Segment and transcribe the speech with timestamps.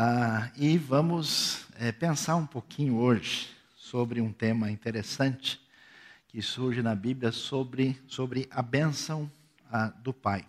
[0.00, 5.60] Ah, e vamos é, pensar um pouquinho hoje sobre um tema interessante
[6.28, 9.28] que surge na Bíblia sobre, sobre a bênção
[9.68, 10.48] ah, do Pai.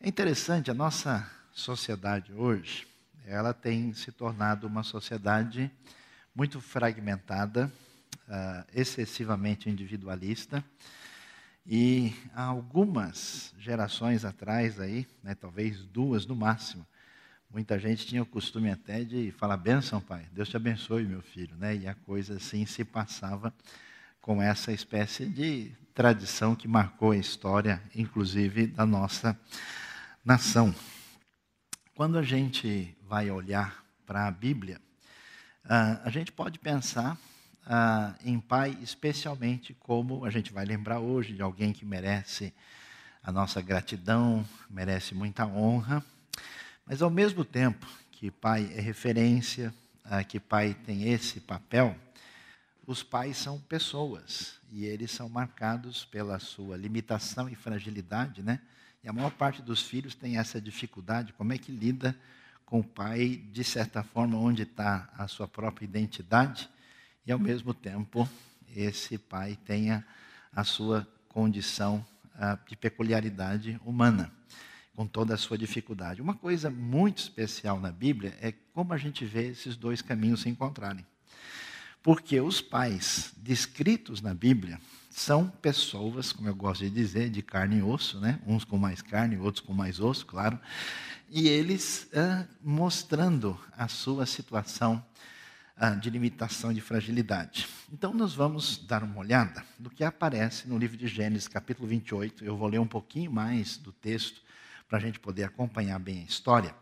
[0.00, 2.86] É interessante, a nossa sociedade hoje,
[3.26, 5.70] ela tem se tornado uma sociedade
[6.34, 7.70] muito fragmentada,
[8.26, 10.64] ah, excessivamente individualista,
[11.66, 16.86] e há algumas gerações atrás aí, né, talvez duas no máximo,
[17.52, 21.56] muita gente tinha o costume até de falar benção, pai, Deus te abençoe, meu filho,
[21.56, 21.76] né?
[21.76, 23.52] E a coisa assim se passava
[24.20, 29.38] com essa espécie de tradição que marcou a história, inclusive da nossa
[30.24, 30.72] nação.
[31.94, 34.80] Quando a gente vai olhar para a Bíblia,
[35.64, 37.18] ah, a gente pode pensar
[37.66, 42.54] ah, em pai, especialmente como a gente vai lembrar hoje de alguém que merece
[43.22, 46.02] a nossa gratidão, merece muita honra,
[46.86, 49.72] mas ao mesmo tempo que pai é referência,
[50.04, 51.96] ah, que pai tem esse papel,
[52.86, 58.60] os pais são pessoas e eles são marcados pela sua limitação e fragilidade, né?
[59.02, 61.32] E a maior parte dos filhos tem essa dificuldade.
[61.32, 62.14] Como é que lida
[62.66, 66.68] com o pai, de certa forma, onde está a sua própria identidade
[67.26, 68.28] e, ao mesmo tempo,
[68.76, 70.04] esse pai tenha
[70.52, 74.32] a sua condição uh, de peculiaridade humana,
[74.94, 76.20] com toda a sua dificuldade.
[76.20, 80.48] Uma coisa muito especial na Bíblia é como a gente vê esses dois caminhos se
[80.48, 81.06] encontrarem.
[82.02, 84.80] Porque os pais descritos na Bíblia
[85.10, 88.40] são pessoas, como eu gosto de dizer, de carne e osso, né?
[88.46, 90.58] uns com mais carne, outros com mais osso, claro,
[91.28, 95.04] e eles ah, mostrando a sua situação
[95.76, 97.66] ah, de limitação, de fragilidade.
[97.92, 102.44] Então, nós vamos dar uma olhada no que aparece no livro de Gênesis, capítulo 28.
[102.44, 104.42] Eu vou ler um pouquinho mais do texto
[104.90, 106.74] para a gente poder acompanhar bem a história.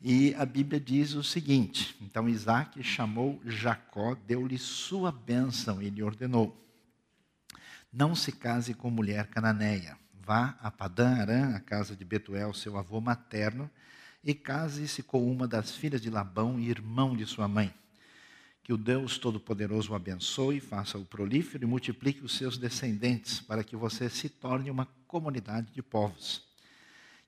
[0.00, 6.02] E a Bíblia diz o seguinte: então Isaac chamou Jacó, deu-lhe sua bênção e lhe
[6.02, 6.58] ordenou:
[7.92, 9.96] Não se case com mulher cananeia.
[10.26, 13.70] Vá a Padã Arã, a casa de Betuel, seu avô materno,
[14.24, 17.74] e case-se com uma das filhas de Labão, irmão de sua mãe.
[18.62, 23.76] Que o Deus Todo-Poderoso o abençoe, faça-o prolífero e multiplique os seus descendentes, para que
[23.76, 26.53] você se torne uma comunidade de povos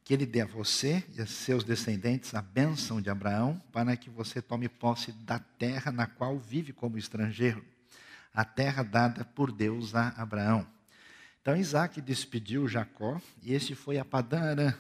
[0.07, 4.09] que ele dê a você e a seus descendentes a bênção de Abraão, para que
[4.09, 7.65] você tome posse da terra na qual vive como estrangeiro,
[8.33, 10.65] a terra dada por Deus a Abraão.
[11.43, 14.73] Então Isaac despediu Jacó, e este foi a Padã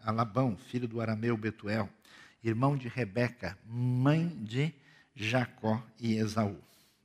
[0.00, 1.88] a Labão, filho do arameu Betuel,
[2.42, 4.74] irmão de Rebeca, mãe de
[5.14, 6.58] Jacó e Esaú.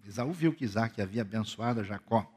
[0.04, 2.37] Esaú viu que Isaac havia abençoado Jacó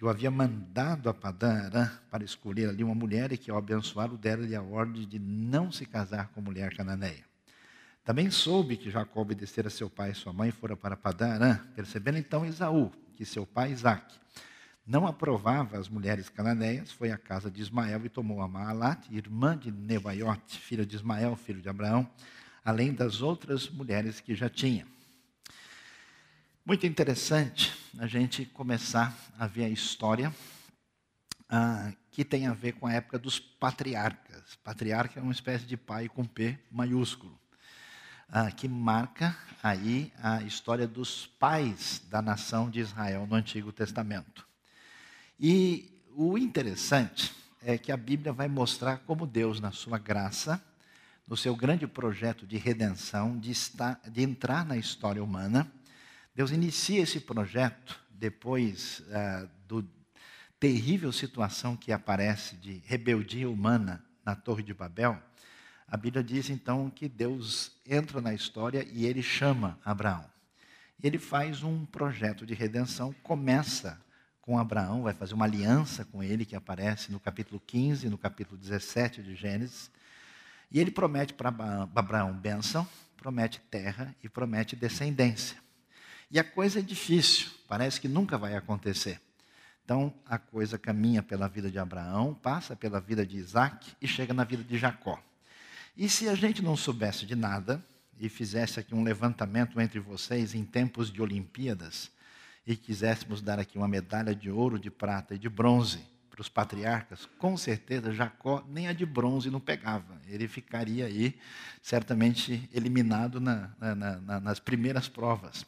[0.00, 4.16] eu havia mandado a Padã Arã para escolher ali uma mulher e que, ao abençoá-lo,
[4.16, 7.24] deram-lhe a ordem de não se casar com mulher cananeia.
[8.02, 11.60] Também soube que Jacó obedecera seu pai e sua mãe e fora para Padã Arã,
[11.76, 14.18] percebendo então Esaú que seu pai Isaque
[14.86, 19.56] não aprovava as mulheres cananeias, foi à casa de Ismael e tomou a Maalat, irmã
[19.56, 22.08] de Nebaiote, filha de Ismael, filho de Abraão,
[22.64, 24.86] além das outras mulheres que já tinha.
[26.62, 30.32] Muito interessante a gente começar a ver a história
[31.48, 34.56] ah, que tem a ver com a época dos patriarcas.
[34.62, 37.36] Patriarca é uma espécie de pai com P maiúsculo,
[38.28, 44.46] ah, que marca aí a história dos pais da nação de Israel no Antigo Testamento.
[45.40, 47.32] E o interessante
[47.62, 50.62] é que a Bíblia vai mostrar como Deus, na sua graça,
[51.26, 55.72] no seu grande projeto de redenção, de, estar, de entrar na história humana,
[56.34, 59.88] Deus inicia esse projeto depois ah, do
[60.58, 65.20] terrível situação que aparece de rebeldia humana na Torre de Babel.
[65.88, 70.24] A Bíblia diz então que Deus entra na história e ele chama Abraão.
[71.02, 73.98] Ele faz um projeto de redenção, começa
[74.42, 78.58] com Abraão, vai fazer uma aliança com ele, que aparece no capítulo 15, no capítulo
[78.58, 79.90] 17 de Gênesis.
[80.70, 81.48] E ele promete para
[81.94, 82.86] Abraão bênção,
[83.16, 85.56] promete terra e promete descendência.
[86.30, 89.20] E a coisa é difícil, parece que nunca vai acontecer.
[89.84, 94.32] Então a coisa caminha pela vida de Abraão, passa pela vida de Isaac e chega
[94.32, 95.20] na vida de Jacó.
[95.96, 97.84] E se a gente não soubesse de nada
[98.18, 102.10] e fizesse aqui um levantamento entre vocês em tempos de Olimpíadas
[102.64, 105.98] e quiséssemos dar aqui uma medalha de ouro, de prata e de bronze
[106.30, 110.20] para os patriarcas, com certeza Jacó nem a de bronze não pegava.
[110.28, 111.36] Ele ficaria aí
[111.82, 115.66] certamente eliminado na, na, na, nas primeiras provas.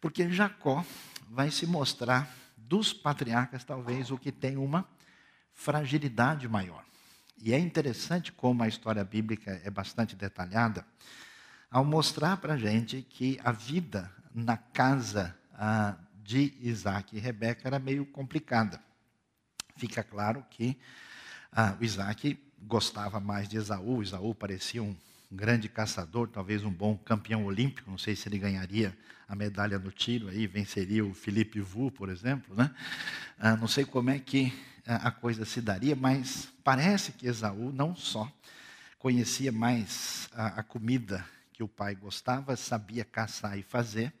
[0.00, 0.84] Porque Jacó
[1.28, 4.88] vai se mostrar dos patriarcas, talvez, o que tem uma
[5.52, 6.84] fragilidade maior.
[7.42, 10.84] E é interessante como a história bíblica é bastante detalhada,
[11.70, 17.66] ao mostrar para a gente que a vida na casa ah, de Isaac e Rebeca
[17.66, 18.80] era meio complicada.
[19.76, 20.78] Fica claro que
[21.52, 24.96] ah, o Isaac gostava mais de Esaú, Esaú parecia um
[25.30, 28.96] grande caçador, talvez um bom campeão olímpico, não sei se ele ganharia
[29.28, 32.74] a medalha no tiro, aí venceria o Felipe Vu, por exemplo, né?
[33.38, 34.52] Ah, não sei como é que
[34.86, 38.32] a coisa se daria, mas parece que Esaú não só
[38.98, 41.22] conhecia mais a, a comida
[41.52, 44.14] que o pai gostava, sabia caçar e fazer,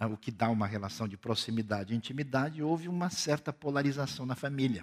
[0.00, 4.34] ah, o que dá uma relação de proximidade e intimidade, houve uma certa polarização na
[4.34, 4.82] família.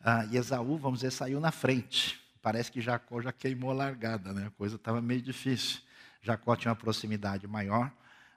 [0.00, 2.20] Ah, e Esaú, vamos dizer, saiu na frente.
[2.42, 4.48] Parece que Jacó já queimou a largada, né?
[4.48, 5.80] a coisa estava meio difícil.
[6.20, 7.92] Jacó tinha uma proximidade maior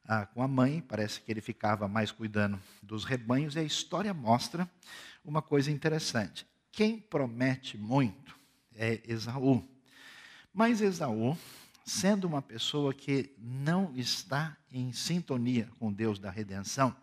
[0.07, 4.13] ah, com a mãe, parece que ele ficava mais cuidando dos rebanhos, e a história
[4.13, 4.69] mostra
[5.23, 6.45] uma coisa interessante.
[6.71, 8.37] Quem promete muito
[8.75, 9.67] é Esaú.
[10.53, 11.37] Mas Esaú,
[11.85, 16.95] sendo uma pessoa que não está em sintonia com Deus da redenção,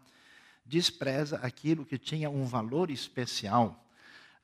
[0.64, 3.84] despreza aquilo que tinha um valor especial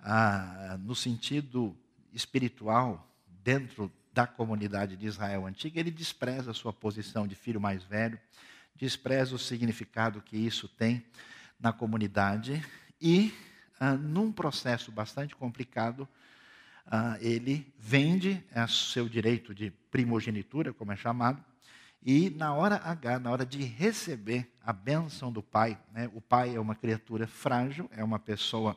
[0.01, 1.77] ah, no sentido
[2.13, 3.09] espiritual
[3.43, 8.19] dentro da comunidade de Israel antiga, ele despreza a sua posição de filho mais velho,
[8.75, 11.05] despreza o significado que isso tem
[11.59, 12.65] na comunidade
[13.01, 13.33] e,
[13.79, 16.09] ah, num processo bastante complicado,
[16.87, 21.45] ah, ele vende o seu direito de primogenitura, como é chamado,
[22.03, 26.55] e na hora H, na hora de receber a bênção do pai, né, o pai
[26.55, 28.77] é uma criatura frágil, é uma pessoa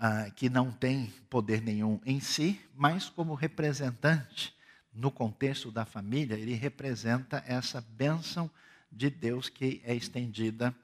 [0.00, 4.56] ah, que não tem poder nenhum em si, mas como representante
[4.94, 8.48] no contexto da família, ele representa essa bênção
[8.90, 10.74] de Deus que é estendida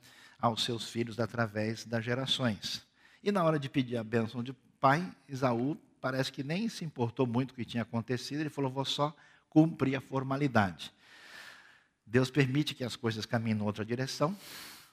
[0.41, 2.85] aos seus filhos através das gerações.
[3.23, 7.27] E na hora de pedir a bênção de pai, Isaú parece que nem se importou
[7.27, 9.17] muito com o que tinha acontecido, ele falou: vou só
[9.49, 10.93] cumprir a formalidade.
[12.07, 14.37] Deus permite que as coisas caminhem em outra direção.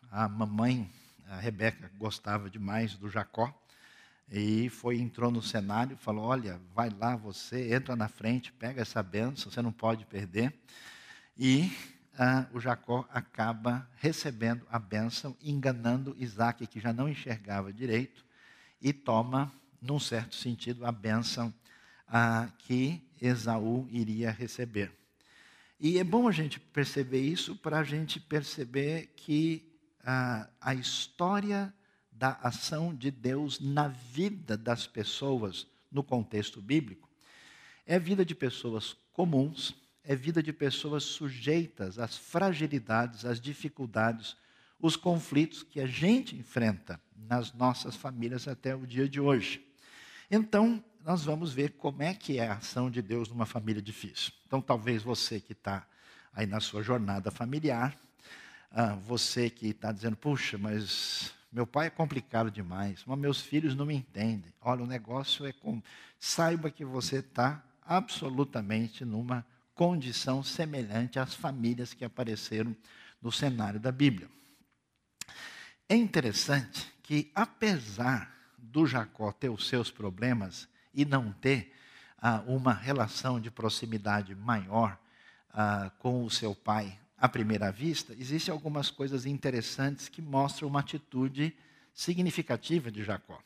[0.09, 0.89] A mamãe,
[1.27, 3.53] a Rebeca, gostava demais do Jacó.
[4.31, 9.03] E foi, entrou no cenário, falou: Olha, vai lá você, entra na frente, pega essa
[9.03, 10.53] benção, você não pode perder.
[11.37, 11.69] E
[12.17, 18.23] ah, o Jacó acaba recebendo a benção, enganando Isaac, que já não enxergava direito,
[18.81, 19.51] e toma,
[19.81, 21.53] num certo sentido, a benção
[22.07, 24.91] ah, que Esaú iria receber.
[25.77, 29.69] E é bom a gente perceber isso para a gente perceber que
[30.05, 31.73] ah, a história
[32.21, 37.09] da ação de Deus na vida das pessoas no contexto bíblico,
[37.83, 39.73] é vida de pessoas comuns,
[40.03, 44.37] é vida de pessoas sujeitas às fragilidades, às dificuldades,
[44.79, 49.65] os conflitos que a gente enfrenta nas nossas famílias até o dia de hoje.
[50.29, 54.31] Então, nós vamos ver como é que é a ação de Deus numa família difícil.
[54.45, 55.87] Então, talvez você que está
[56.31, 57.99] aí na sua jornada familiar,
[58.69, 63.75] ah, você que está dizendo, puxa, mas meu pai é complicado demais, mas meus filhos
[63.75, 64.53] não me entendem.
[64.61, 65.81] Olha, o negócio é com.
[66.17, 69.45] Saiba que você está absolutamente numa
[69.75, 72.75] condição semelhante às famílias que apareceram
[73.21, 74.29] no cenário da Bíblia.
[75.89, 81.75] É interessante que, apesar do Jacó ter os seus problemas e não ter
[82.17, 84.97] ah, uma relação de proximidade maior
[85.51, 90.79] ah, com o seu pai à primeira vista, existem algumas coisas interessantes que mostram uma
[90.79, 91.55] atitude
[91.93, 93.39] significativa de Jacó.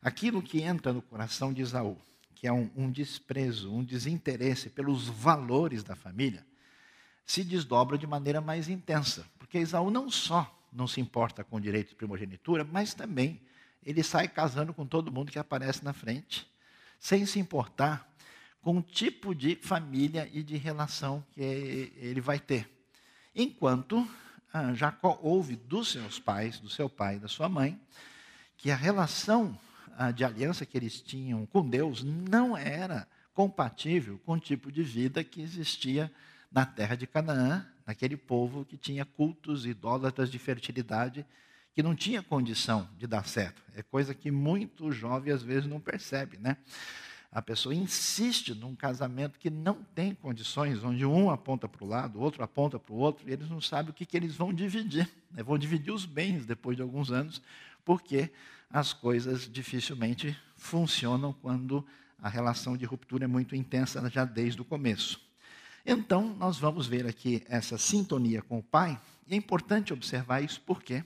[0.00, 1.98] Aquilo que entra no coração de Isaú,
[2.34, 6.42] que é um, um desprezo, um desinteresse pelos valores da família,
[7.26, 11.60] se desdobra de maneira mais intensa, porque Isaú não só não se importa com o
[11.60, 13.38] direito de primogenitura, mas também
[13.84, 16.50] ele sai casando com todo mundo que aparece na frente,
[16.98, 18.10] sem se importar
[18.62, 22.71] com o tipo de família e de relação que ele vai ter.
[23.34, 24.06] Enquanto
[24.52, 27.80] ah, Jacó ouve dos seus pais, do seu pai e da sua mãe,
[28.56, 29.58] que a relação
[29.96, 34.82] ah, de aliança que eles tinham com Deus não era compatível com o tipo de
[34.82, 36.12] vida que existia
[36.50, 41.24] na terra de Canaã, naquele povo que tinha cultos idólatras de fertilidade,
[41.74, 43.62] que não tinha condição de dar certo.
[43.74, 46.58] É coisa que muito jovem às vezes não percebe, né?
[47.32, 52.18] A pessoa insiste num casamento que não tem condições, onde um aponta para o lado,
[52.18, 54.52] o outro aponta para o outro, e eles não sabem o que, que eles vão
[54.52, 55.08] dividir.
[55.30, 55.42] Né?
[55.42, 57.40] Vão dividir os bens depois de alguns anos,
[57.86, 58.30] porque
[58.68, 61.82] as coisas dificilmente funcionam quando
[62.20, 65.18] a relação de ruptura é muito intensa já desde o começo.
[65.86, 70.60] Então, nós vamos ver aqui essa sintonia com o pai, e é importante observar isso
[70.66, 71.02] porque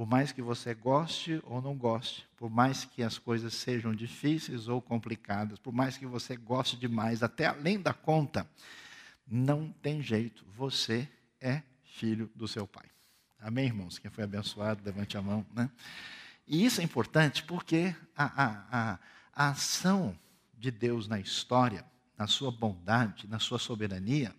[0.00, 4.66] por mais que você goste ou não goste, por mais que as coisas sejam difíceis
[4.66, 8.48] ou complicadas, por mais que você goste demais, até além da conta,
[9.26, 11.06] Não tem jeito, você
[11.38, 12.86] é filho do seu pai.
[13.38, 13.98] Amém, irmãos?
[13.98, 15.44] Quem foi abençoado, levante a mão.
[15.54, 15.68] Né?
[16.48, 18.98] E isso é importante porque a, a, a,
[19.34, 20.18] a ação
[20.56, 21.84] de Deus na história,
[22.16, 24.34] na sua bondade, na sua soberania,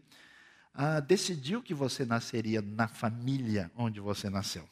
[0.73, 4.67] ah, decidiu que você nasceria na família onde você nasceu.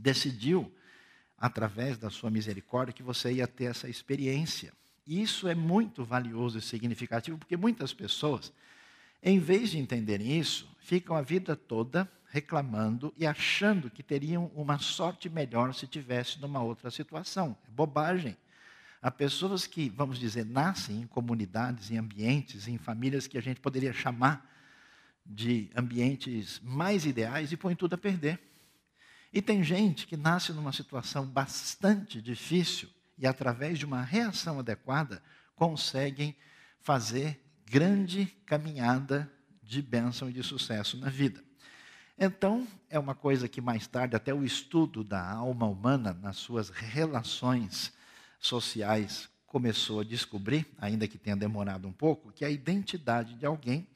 [0.00, 0.72] Decidiu,
[1.36, 4.72] através da sua misericórdia, que você ia ter essa experiência.
[5.06, 8.52] E isso é muito valioso e significativo, porque muitas pessoas,
[9.22, 14.78] em vez de entenderem isso, ficam a vida toda reclamando e achando que teriam uma
[14.78, 17.56] sorte melhor se tivesse numa outra situação.
[17.66, 18.36] É bobagem.
[19.02, 23.60] Há pessoas que, vamos dizer, nascem em comunidades, em ambientes, em famílias que a gente
[23.60, 24.48] poderia chamar
[25.26, 28.49] de ambientes mais ideais e põem tudo a perder.
[29.32, 35.22] E tem gente que nasce numa situação bastante difícil e, através de uma reação adequada,
[35.54, 36.36] conseguem
[36.80, 39.30] fazer grande caminhada
[39.62, 41.44] de bênção e de sucesso na vida.
[42.18, 46.68] Então, é uma coisa que mais tarde, até o estudo da alma humana nas suas
[46.68, 47.92] relações
[48.38, 53.88] sociais começou a descobrir, ainda que tenha demorado um pouco, que a identidade de alguém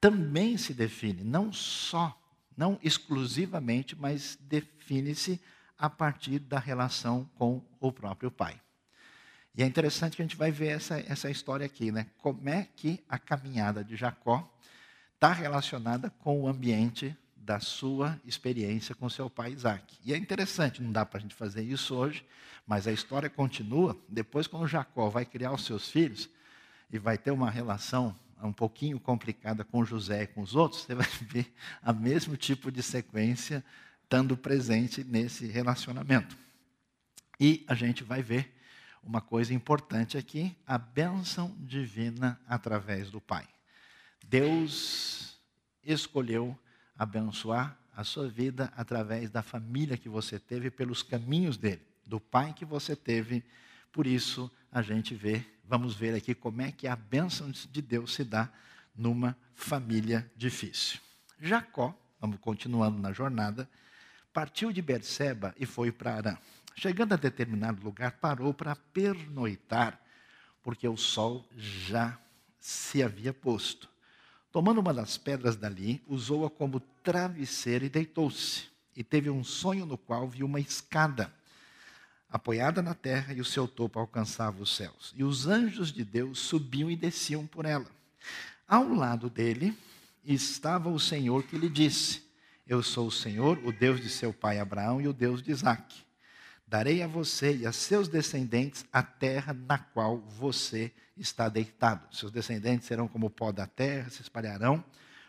[0.00, 2.19] também se define, não só,
[2.60, 5.40] não exclusivamente, mas define-se
[5.78, 8.60] a partir da relação com o próprio pai.
[9.54, 12.08] E é interessante que a gente vai ver essa, essa história aqui, né?
[12.18, 14.46] Como é que a caminhada de Jacó
[15.14, 19.96] está relacionada com o ambiente da sua experiência com seu pai Isaac.
[20.04, 22.26] E é interessante, não dá para a gente fazer isso hoje,
[22.66, 23.98] mas a história continua.
[24.06, 26.28] Depois, quando Jacó vai criar os seus filhos
[26.92, 28.14] e vai ter uma relação
[28.46, 32.70] um pouquinho complicada com José e com os outros, você vai ver a mesmo tipo
[32.70, 33.64] de sequência
[34.02, 36.36] estando presente nesse relacionamento.
[37.38, 38.54] E a gente vai ver
[39.02, 43.48] uma coisa importante aqui: a bênção divina através do Pai.
[44.26, 45.38] Deus
[45.82, 46.56] escolheu
[46.96, 52.52] abençoar a sua vida através da família que você teve, pelos caminhos dele, do pai
[52.54, 53.44] que você teve.
[53.92, 58.14] Por isso, a gente vê, vamos ver aqui como é que a bênção de Deus
[58.14, 58.48] se dá
[58.94, 61.00] numa família difícil.
[61.40, 63.68] Jacó, vamos continuando na jornada,
[64.32, 66.38] partiu de Berseba e foi para Arã.
[66.76, 70.00] Chegando a determinado lugar, parou para pernoitar,
[70.62, 72.18] porque o sol já
[72.58, 73.88] se havia posto.
[74.52, 78.68] Tomando uma das pedras dali, usou-a como travesseiro e deitou-se.
[78.96, 81.32] E teve um sonho no qual viu uma escada
[82.30, 85.12] apoiada na terra e o seu topo alcançava os céus.
[85.16, 87.86] E os anjos de Deus subiam e desciam por ela.
[88.68, 89.76] Ao lado dele
[90.24, 92.22] estava o Senhor que lhe disse:
[92.66, 96.04] Eu sou o Senhor, o Deus de seu pai Abraão e o Deus de Isaque.
[96.66, 102.14] Darei a você e a seus descendentes a terra na qual você está deitado.
[102.14, 104.84] Seus descendentes serão como o pó da terra, se espalharão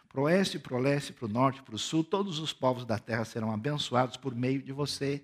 [0.08, 2.04] para o oeste, para o leste, para o norte, para o sul.
[2.04, 5.24] Todos os povos da terra serão abençoados por meio de você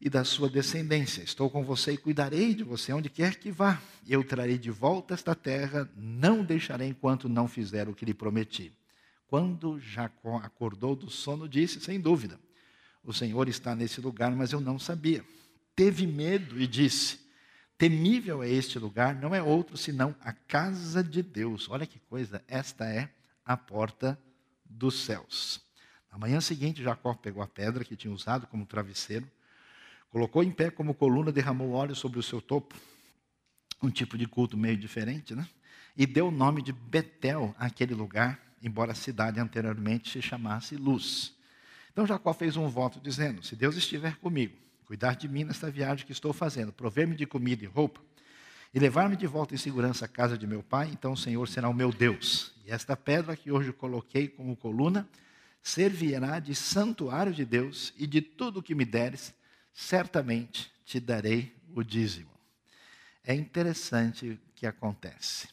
[0.00, 1.22] e da sua descendência.
[1.22, 3.80] Estou com você e cuidarei de você onde quer que vá.
[4.06, 8.72] Eu trarei de volta esta terra, não deixarei enquanto não fizer o que lhe prometi.
[9.26, 12.40] Quando Jacó acordou do sono, disse, sem dúvida,
[13.04, 15.24] o Senhor está nesse lugar, mas eu não sabia.
[15.74, 17.18] Teve medo e disse:
[17.76, 21.68] Temível é este lugar, não é outro senão a casa de Deus.
[21.68, 23.10] Olha que coisa, esta é
[23.44, 24.18] a porta
[24.64, 25.60] dos céus.
[26.10, 29.30] Na manhã seguinte, Jacó pegou a pedra que tinha usado como travesseiro,
[30.10, 32.74] colocou em pé como coluna, derramou óleo sobre o seu topo,
[33.82, 35.46] um tipo de culto meio diferente, né?
[35.96, 41.34] E deu o nome de Betel àquele lugar, embora a cidade anteriormente se chamasse Luz.
[41.92, 46.06] Então Jacó fez um voto dizendo: Se Deus estiver comigo, cuidar de mim nesta viagem
[46.06, 48.00] que estou fazendo, prover-me de comida e roupa,
[48.72, 51.68] e levar-me de volta em segurança à casa de meu pai, então o Senhor será
[51.68, 52.52] o meu Deus.
[52.64, 55.08] E esta pedra que hoje coloquei como coluna
[55.62, 59.34] servirá de santuário de Deus, e de tudo o que me deres,
[59.72, 62.30] certamente te darei o dízimo.
[63.24, 65.48] É interessante o que acontece.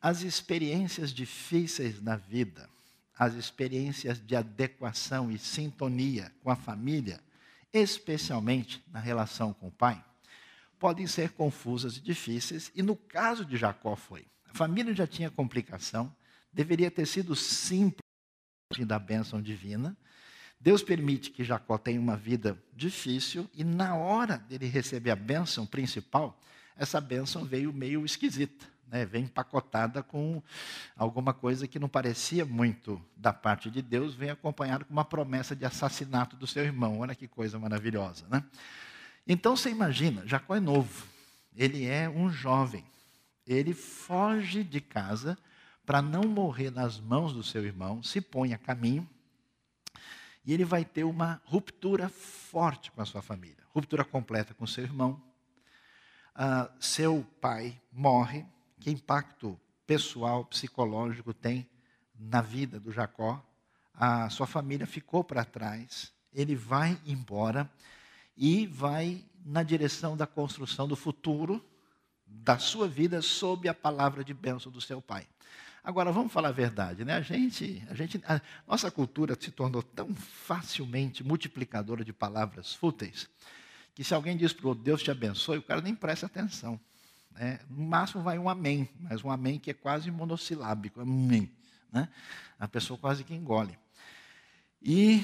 [0.00, 2.68] As experiências difíceis na vida
[3.16, 7.20] as experiências de adequação e sintonia com a família,
[7.72, 10.04] especialmente na relação com o pai,
[10.78, 14.26] podem ser confusas e difíceis, e no caso de Jacó foi.
[14.46, 16.14] A família já tinha complicação,
[16.52, 18.00] deveria ter sido simples
[18.80, 19.96] da bênção divina.
[20.64, 25.66] Deus permite que Jacó tenha uma vida difícil, e na hora dele receber a bênção
[25.66, 26.40] principal,
[26.74, 30.42] essa bênção veio meio esquisita né, vem empacotada com
[30.96, 35.56] alguma coisa que não parecia muito da parte de Deus, vem acompanhado com uma promessa
[35.56, 37.00] de assassinato do seu irmão.
[37.00, 38.44] Olha que coisa maravilhosa, né?
[39.26, 41.06] Então você imagina, Jacó é novo,
[41.56, 42.84] ele é um jovem,
[43.46, 45.36] ele foge de casa
[45.84, 49.08] para não morrer nas mãos do seu irmão, se põe a caminho
[50.44, 54.84] e ele vai ter uma ruptura forte com a sua família ruptura completa com seu
[54.84, 55.20] irmão.
[56.36, 58.46] Uh, seu pai morre.
[58.78, 61.68] Que impacto pessoal, psicológico tem
[62.18, 63.44] na vida do Jacó?
[63.92, 66.12] A sua família ficou para trás.
[66.32, 67.68] Ele vai embora
[68.36, 71.64] e vai na direção da construção do futuro
[72.26, 75.26] da sua vida sob a palavra de bênção do seu pai.
[75.84, 77.14] Agora, vamos falar a verdade, né?
[77.14, 83.28] A gente, a gente, a nossa cultura se tornou tão facilmente multiplicadora de palavras fúteis,
[83.94, 86.80] que se alguém diz para o Deus te abençoe, o cara nem presta atenção.
[87.32, 87.60] Né?
[87.68, 91.52] No máximo vai um amém, mas um amém que é quase monossilábico, amém.
[91.92, 92.08] Né?
[92.58, 93.78] A pessoa quase que engole.
[94.80, 95.22] E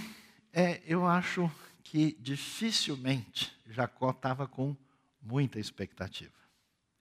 [0.53, 1.51] é, eu acho
[1.83, 4.77] que dificilmente Jacó estava com
[5.23, 6.35] muita expectativa.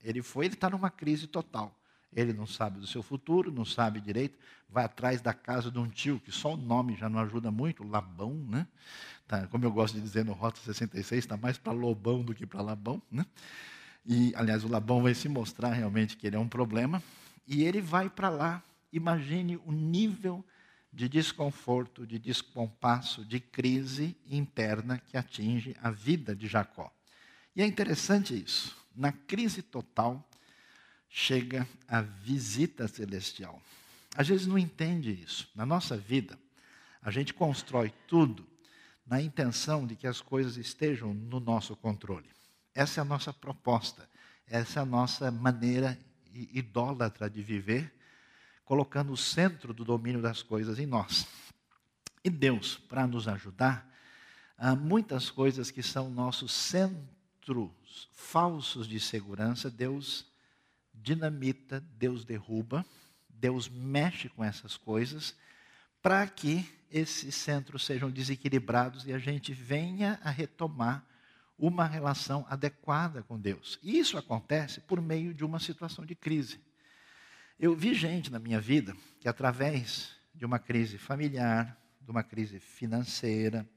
[0.01, 1.77] Ele foi, ele está numa crise total.
[2.13, 4.37] Ele não sabe do seu futuro, não sabe direito,
[4.67, 7.83] vai atrás da casa de um tio, que só o nome já não ajuda muito,
[7.83, 8.67] Labão, né?
[9.27, 12.45] Tá, como eu gosto de dizer no Rota 66, está mais para Lobão do que
[12.45, 13.25] para Labão, né?
[14.05, 17.01] E, aliás, o Labão vai se mostrar realmente que ele é um problema,
[17.47, 18.63] e ele vai para lá.
[18.91, 20.43] Imagine o nível
[20.91, 26.91] de desconforto, de descompasso, de crise interna que atinge a vida de Jacó.
[27.55, 28.75] E é interessante isso.
[28.95, 30.27] Na crise total,
[31.09, 33.61] chega a visita celestial.
[34.15, 35.49] Às vezes não entende isso.
[35.55, 36.37] Na nossa vida,
[37.01, 38.47] a gente constrói tudo
[39.05, 42.29] na intenção de que as coisas estejam no nosso controle.
[42.75, 44.07] Essa é a nossa proposta,
[44.45, 45.97] essa é a nossa maneira
[46.33, 47.91] idólatra de viver,
[48.63, 51.25] colocando o centro do domínio das coisas em nós.
[52.23, 53.89] E Deus, para nos ajudar,
[54.55, 60.29] há muitas coisas que são nossos centros falsos de segurança, Deus
[61.01, 62.85] dinamita, Deus derruba,
[63.29, 65.35] Deus mexe com essas coisas
[66.01, 71.05] para que esses centros sejam desequilibrados e a gente venha a retomar
[71.57, 73.77] uma relação adequada com Deus.
[73.83, 76.59] E isso acontece por meio de uma situação de crise.
[77.59, 82.59] Eu vi gente na minha vida que, através de uma crise familiar, de uma crise
[82.59, 83.67] financeira,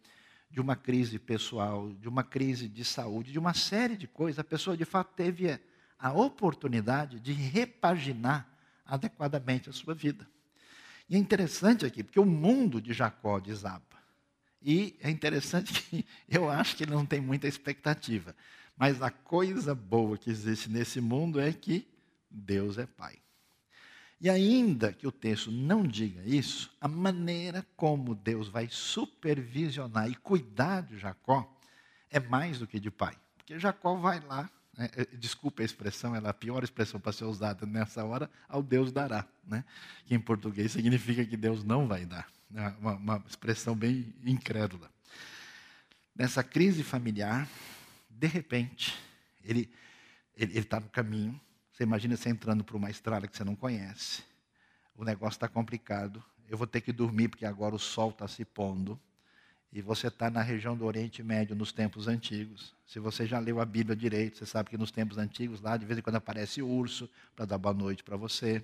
[0.49, 4.45] de uma crise pessoal, de uma crise de saúde, de uma série de coisas, a
[4.45, 5.59] pessoa de fato teve
[6.03, 8.49] a oportunidade de repaginar
[8.85, 10.29] adequadamente a sua vida.
[11.09, 13.81] E é interessante aqui, porque o mundo de Jacó desaba.
[14.61, 18.35] E é interessante que eu acho que ele não tem muita expectativa.
[18.77, 21.87] Mas a coisa boa que existe nesse mundo é que
[22.29, 23.17] Deus é Pai.
[24.21, 30.17] E ainda que o texto não diga isso, a maneira como Deus vai supervisionar e
[30.17, 31.49] cuidar de Jacó
[32.11, 33.17] é mais do que de pai.
[33.37, 34.49] Porque Jacó vai lá
[35.19, 38.91] desculpe a expressão, ela é a pior expressão para ser usada nessa hora, ao Deus
[38.91, 39.27] dará.
[39.45, 39.65] Né?
[40.07, 42.27] Que em português significa que Deus não vai dar.
[42.55, 44.91] É uma, uma expressão bem incrédula.
[46.15, 47.49] Nessa crise familiar,
[48.11, 48.99] de repente,
[49.43, 49.71] ele
[50.37, 51.39] está no caminho.
[51.73, 54.23] Você imagina você entrando por uma estrada que você não conhece.
[54.95, 56.23] O negócio está complicado.
[56.49, 59.01] Eu vou ter que dormir porque agora o sol está se pondo
[59.73, 63.59] e você está na região do Oriente Médio nos tempos antigos, se você já leu
[63.59, 66.61] a Bíblia direito, você sabe que nos tempos antigos, lá de vez em quando aparece
[66.61, 68.63] urso para dar boa noite para você.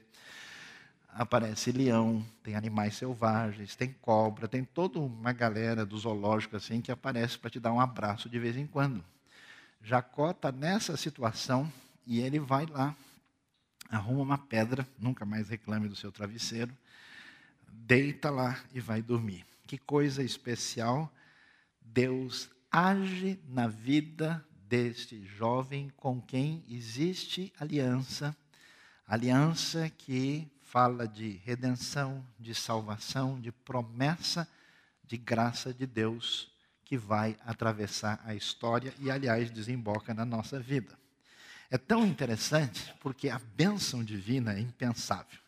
[1.09, 6.92] Aparece leão, tem animais selvagens, tem cobra, tem toda uma galera do zoológico assim que
[6.92, 9.03] aparece para te dar um abraço de vez em quando.
[9.83, 11.73] Jacó está nessa situação
[12.07, 12.94] e ele vai lá,
[13.88, 16.77] arruma uma pedra, nunca mais reclame do seu travesseiro,
[17.66, 19.48] deita lá e vai dormir.
[19.68, 21.14] Que coisa especial.
[21.81, 28.37] Deus age na vida deste jovem com quem existe aliança,
[29.07, 34.48] aliança que fala de redenção, de salvação, de promessa
[35.09, 36.52] de graça de Deus
[36.85, 40.96] que vai atravessar a história e, aliás, desemboca na nossa vida.
[41.70, 45.38] É tão interessante porque a bênção divina é impensável.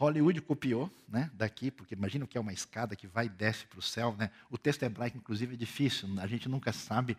[0.00, 3.78] Hollywood copiou né, daqui, porque imagina que é uma escada que vai e desce para
[3.78, 4.16] o céu.
[4.18, 4.30] Né?
[4.48, 7.18] O texto hebraico, inclusive, é difícil, a gente nunca sabe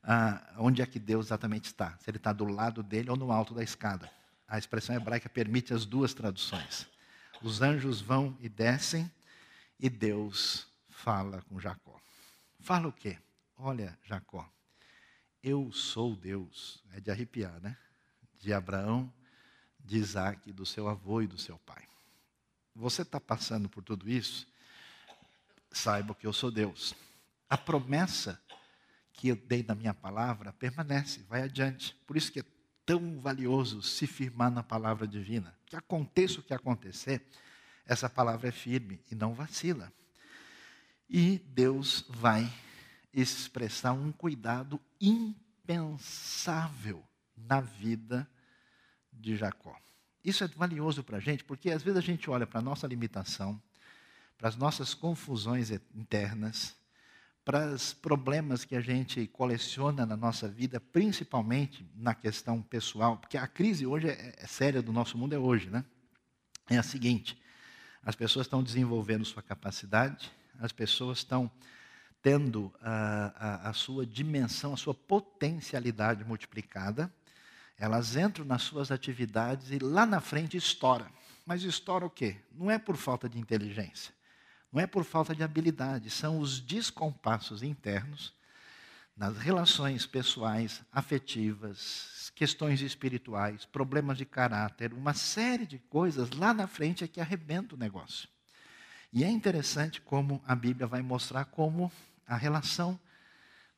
[0.00, 3.32] ah, onde é que Deus exatamente está, se ele está do lado dele ou no
[3.32, 4.08] alto da escada.
[4.46, 6.86] A expressão hebraica permite as duas traduções.
[7.42, 9.10] Os anjos vão e descem,
[9.80, 12.00] e Deus fala com Jacó.
[12.60, 13.18] Fala o quê?
[13.58, 14.48] Olha, Jacó,
[15.42, 16.80] eu sou Deus.
[16.92, 17.76] É de arrepiar, né?
[18.40, 19.12] De Abraão,
[19.80, 21.84] de Isaac, do seu avô e do seu pai
[22.74, 24.46] você está passando por tudo isso,
[25.70, 26.94] saiba que eu sou Deus.
[27.48, 28.40] A promessa
[29.12, 31.94] que eu dei na minha palavra permanece, vai adiante.
[32.06, 32.44] Por isso que é
[32.84, 35.56] tão valioso se firmar na palavra divina.
[35.66, 37.24] Que aconteça o que acontecer,
[37.86, 39.92] essa palavra é firme e não vacila.
[41.08, 42.50] E Deus vai
[43.12, 47.04] expressar um cuidado impensável
[47.36, 48.28] na vida
[49.12, 49.78] de Jacó.
[50.24, 52.86] Isso é valioso para a gente, porque às vezes a gente olha para a nossa
[52.86, 53.60] limitação,
[54.38, 56.74] para as nossas confusões internas,
[57.44, 63.36] para os problemas que a gente coleciona na nossa vida, principalmente na questão pessoal, porque
[63.36, 65.84] a crise hoje é, é séria do nosso mundo é hoje, né?
[66.70, 67.38] É a seguinte:
[68.02, 71.50] as pessoas estão desenvolvendo sua capacidade, as pessoas estão
[72.22, 77.12] tendo a, a, a sua dimensão, a sua potencialidade multiplicada,
[77.78, 81.10] elas entram nas suas atividades e lá na frente estoura.
[81.44, 82.36] Mas estoura o quê?
[82.52, 84.14] Não é por falta de inteligência,
[84.72, 88.32] não é por falta de habilidade, são os descompassos internos
[89.16, 96.66] nas relações pessoais, afetivas, questões espirituais, problemas de caráter, uma série de coisas lá na
[96.66, 98.28] frente é que arrebenta o negócio.
[99.12, 101.92] E é interessante como a Bíblia vai mostrar como
[102.26, 102.98] a relação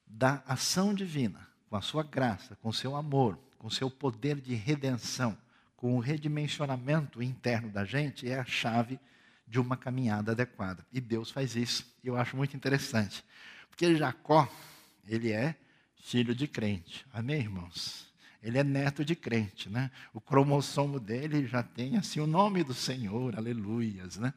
[0.07, 4.55] da ação divina, com a sua graça, com o seu amor, com seu poder de
[4.55, 5.37] redenção,
[5.77, 8.97] com o redimensionamento interno da gente, é a chave
[9.45, 10.87] de uma caminhada adequada.
[10.93, 11.85] E Deus faz isso.
[12.05, 13.25] E eu acho muito interessante.
[13.69, 14.49] Porque Jacó,
[15.05, 15.57] ele é
[15.97, 17.05] filho de crente.
[17.13, 18.07] Amém, irmãos?
[18.41, 19.91] Ele é neto de crente, né?
[20.15, 24.33] O cromossomo dele já tem assim o nome do Senhor, aleluias, né?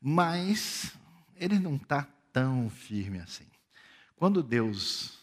[0.00, 0.94] Mas
[1.34, 3.46] ele não está tão firme assim.
[4.14, 5.18] Quando Deus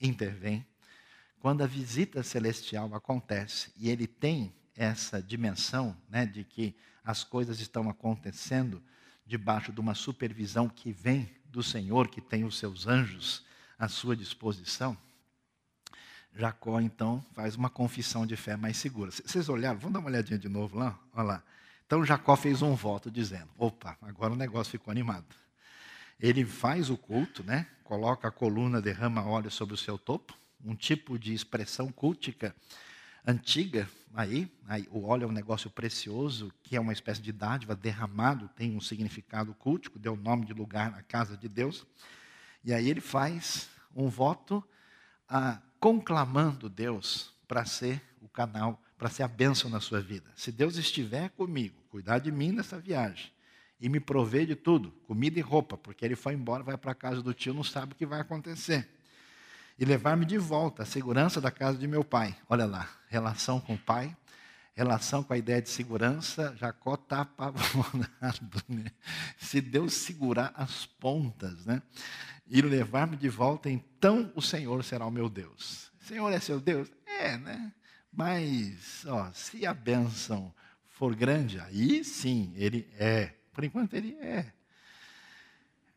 [0.00, 0.66] intervém,
[1.44, 7.60] quando a visita celestial acontece e ele tem essa dimensão né, de que as coisas
[7.60, 8.82] estão acontecendo
[9.26, 13.44] debaixo de uma supervisão que vem do Senhor, que tem os seus anjos
[13.78, 14.96] à sua disposição,
[16.34, 19.10] Jacó então faz uma confissão de fé mais segura.
[19.10, 19.78] Vocês olharam?
[19.78, 20.98] Vamos dar uma olhadinha de novo lá?
[21.12, 21.42] Olha lá.
[21.84, 25.36] Então Jacó fez um voto dizendo: opa, agora o negócio ficou animado.
[26.18, 27.66] Ele faz o culto, né?
[27.84, 32.54] coloca a coluna, derrama óleo sobre o seu topo, um tipo de expressão cultica
[33.26, 37.74] antiga, aí, aí, o óleo é um negócio precioso, que é uma espécie de dádiva
[37.74, 41.86] derramado, tem um significado cultico, deu nome de lugar na casa de Deus.
[42.62, 44.62] E aí ele faz um voto
[45.28, 50.30] ah, conclamando Deus para ser o canal, para ser a bênção na sua vida.
[50.34, 53.32] Se Deus estiver comigo, cuidar de mim nessa viagem,
[53.80, 56.94] e me prover de tudo, comida e roupa, porque ele foi embora, vai para a
[56.94, 58.88] casa do tio, não sabe o que vai acontecer
[59.78, 62.36] e levar-me de volta à segurança da casa de meu pai.
[62.48, 64.16] Olha lá, relação com o pai,
[64.74, 68.62] relação com a ideia de segurança, Jacó está apavorado.
[68.68, 68.86] Né?
[69.38, 71.82] Se Deus segurar as pontas né?
[72.46, 75.92] e levar-me de volta, então o Senhor será o meu Deus.
[76.00, 76.90] O Senhor é seu Deus?
[77.06, 77.72] É, né?
[78.12, 80.54] Mas, ó, se a bênção
[80.88, 83.34] for grande, aí sim, ele é.
[83.52, 84.52] Por enquanto, ele é.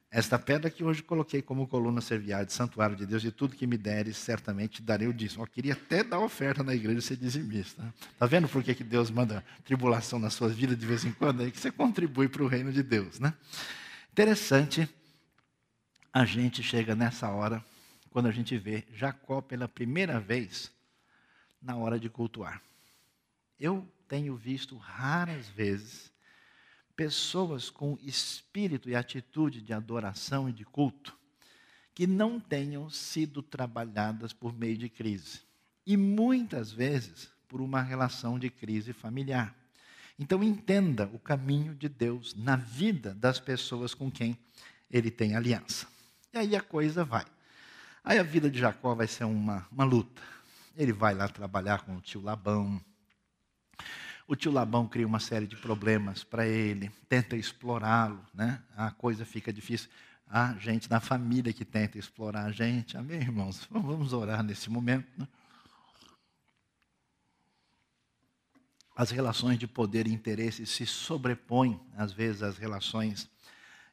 [0.09, 3.67] Esta pedra que hoje coloquei como coluna serviar de santuário de Deus, e tudo que
[3.67, 5.43] me deres, certamente darei o dízimo.
[5.43, 7.93] Eu queria até dar oferta na igreja ser dizimista.
[8.13, 11.43] Está vendo por que, que Deus manda tribulação na sua vida de vez em quando?
[11.43, 13.19] É que você contribui para o reino de Deus.
[13.19, 13.33] Né?
[14.11, 14.87] Interessante,
[16.13, 17.63] a gente chega nessa hora,
[18.09, 20.71] quando a gente vê Jacó pela primeira vez
[21.61, 22.61] na hora de cultuar.
[23.59, 26.11] Eu tenho visto raras vezes
[26.97, 31.15] pessoas com espírito e atitude de adoração e de culto
[31.93, 35.41] que não tenham sido trabalhadas por meio de crise.
[35.85, 39.55] E muitas vezes por uma relação de crise familiar.
[40.19, 44.37] Então entenda o caminho de Deus na vida das pessoas com quem
[44.91, 45.87] ele tem aliança.
[46.33, 47.25] E aí a coisa vai.
[48.03, 50.21] Aí a vida de Jacó vai ser uma, uma luta.
[50.75, 52.81] Ele vai lá trabalhar com o tio Labão,
[54.27, 58.61] o tio Labão cria uma série de problemas para ele, tenta explorá-lo, né?
[58.75, 59.89] a coisa fica difícil.
[60.29, 62.97] Há gente na família que tenta explorar a gente.
[62.97, 63.65] Amém, irmãos?
[63.71, 65.07] Vamos orar nesse momento.
[65.17, 65.25] Né?
[68.93, 73.29] As relações de poder e interesse se sobrepõem, às vezes, às relações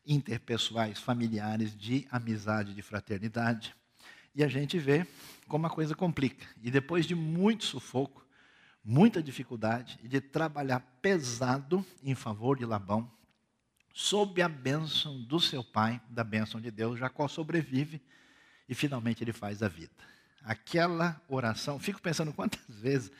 [0.05, 3.73] interpessoais, familiares, de amizade, de fraternidade.
[4.35, 5.07] E a gente vê
[5.47, 6.45] como a coisa complica.
[6.61, 8.24] E depois de muito sufoco,
[8.85, 13.11] muita dificuldade e de trabalhar pesado em favor de Labão,
[13.93, 18.03] sob a bênção do seu pai, da bênção de Deus, Jacó sobrevive
[18.69, 20.05] e finalmente ele faz a vida.
[20.43, 23.11] Aquela oração, fico pensando quantas vezes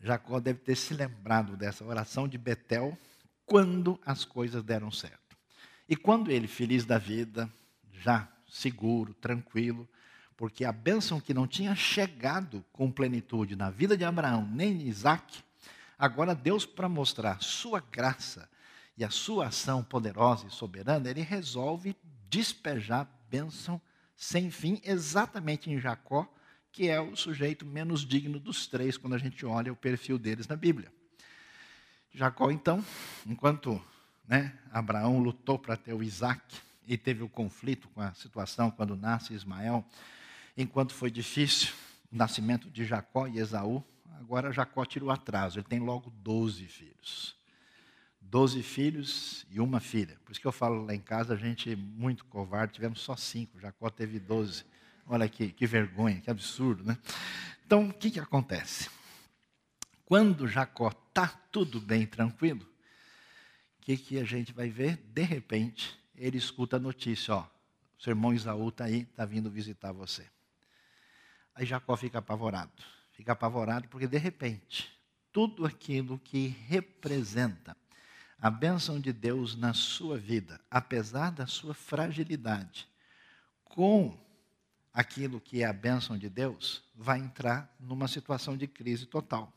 [0.00, 2.98] Jacó deve ter se lembrado dessa oração de Betel
[3.46, 5.36] quando as coisas deram certo.
[5.88, 7.48] E quando ele, feliz da vida,
[7.92, 9.88] já seguro, tranquilo,
[10.36, 14.88] porque a bênção que não tinha chegado com plenitude na vida de Abraão nem de
[14.88, 15.42] Isaac,
[15.98, 18.48] agora Deus, para mostrar sua graça
[18.96, 21.96] e a sua ação poderosa e soberana, ele resolve
[22.28, 23.80] despejar bênção
[24.16, 26.32] sem fim exatamente em Jacó,
[26.72, 30.48] que é o sujeito menos digno dos três quando a gente olha o perfil deles
[30.48, 30.92] na Bíblia.
[32.12, 32.84] Jacó, então,
[33.26, 33.80] enquanto
[34.26, 36.42] né, Abraão lutou para ter o Isaac
[36.86, 39.84] e teve o conflito com a situação quando nasce Ismael,
[40.56, 41.72] enquanto foi difícil
[42.12, 43.84] o nascimento de Jacó e Esaú,
[44.18, 47.36] agora Jacó tira o atraso, ele tem logo 12 filhos.
[48.20, 50.18] 12 filhos e uma filha.
[50.24, 53.14] Por isso que eu falo lá em casa, a gente é muito covarde, tivemos só
[53.16, 54.64] cinco, Jacó teve 12.
[55.06, 56.98] Olha que, que vergonha, que absurdo, né?
[57.66, 58.90] Então, o que, que acontece?
[60.04, 62.66] Quando Jacó está tudo bem, tranquilo,
[63.78, 64.96] o que, que a gente vai ver?
[64.96, 67.46] De repente, ele escuta a notícia, ó,
[67.98, 70.26] seu irmão Isaú está aí, está vindo visitar você.
[71.54, 72.72] Aí Jacó fica apavorado.
[73.12, 74.90] Fica apavorado porque, de repente,
[75.32, 77.76] tudo aquilo que representa
[78.40, 82.88] a bênção de Deus na sua vida, apesar da sua fragilidade,
[83.64, 84.18] com
[84.92, 89.52] aquilo que é a bênção de Deus, vai entrar numa situação de crise total.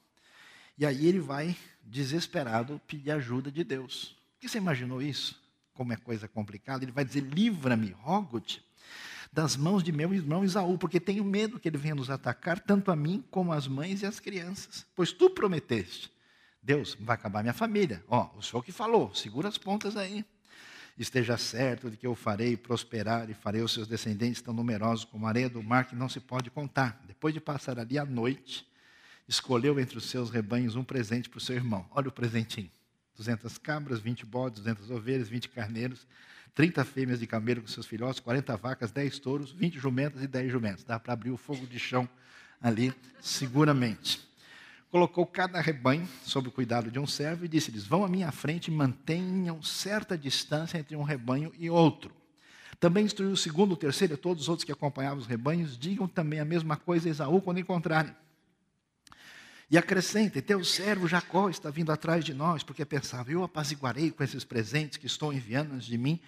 [0.77, 4.15] E aí ele vai, desesperado, pedir ajuda de Deus.
[4.33, 5.39] Porque você imaginou isso?
[5.73, 6.83] Como é coisa complicada?
[6.83, 8.63] Ele vai dizer: livra-me, rogo-te,
[9.38, 12.89] das mãos de meu irmão Isaú, porque tenho medo que ele venha nos atacar, tanto
[12.89, 14.84] a mim como as mães e as crianças.
[14.95, 16.12] Pois tu prometeste,
[16.60, 18.04] Deus, vai acabar minha família.
[18.08, 20.26] Ó, o senhor que falou, segura as pontas aí.
[20.97, 25.28] Esteja certo de que eu farei prosperar e farei os seus descendentes tão numerosos como
[25.28, 27.00] a areia do mar que não se pode contar.
[27.06, 28.67] Depois de passar ali a noite,
[29.28, 31.86] escolheu entre os seus rebanhos um presente para o seu irmão.
[31.91, 32.71] Olha o presentinho:
[33.15, 36.08] 200 cabras, 20 bodes, 200 ovelhas, 20 carneiros,
[36.53, 40.51] 30 fêmeas de camelo com seus filhotes, 40 vacas, 10 touros, 20 jumentas e 10
[40.51, 40.83] jumentos.
[40.83, 42.07] Dá para abrir o fogo de chão
[42.62, 44.27] ali, seguramente.
[44.89, 48.69] Colocou cada rebanho sob o cuidado de um servo e disse-lhes: Vão à minha frente
[48.69, 52.12] e mantenham certa distância entre um rebanho e outro.
[52.79, 56.07] Também instruiu o segundo, o terceiro e todos os outros que acompanhavam os rebanhos: digam
[56.07, 58.15] também a mesma coisa a Esaú quando encontrarem.
[59.69, 64.23] E acrescenta: teu servo Jacó está vindo atrás de nós, porque pensava: eu apaziguarei com
[64.23, 66.19] esses presentes que estou enviando antes de mim.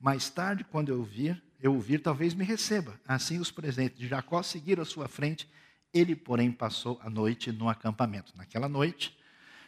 [0.00, 3.00] Mais tarde, quando eu vir, eu ouvir, talvez me receba.
[3.06, 5.48] Assim, os presentes de Jacó seguiram à sua frente.
[5.92, 8.32] Ele, porém, passou a noite no acampamento.
[8.36, 9.16] Naquela noite,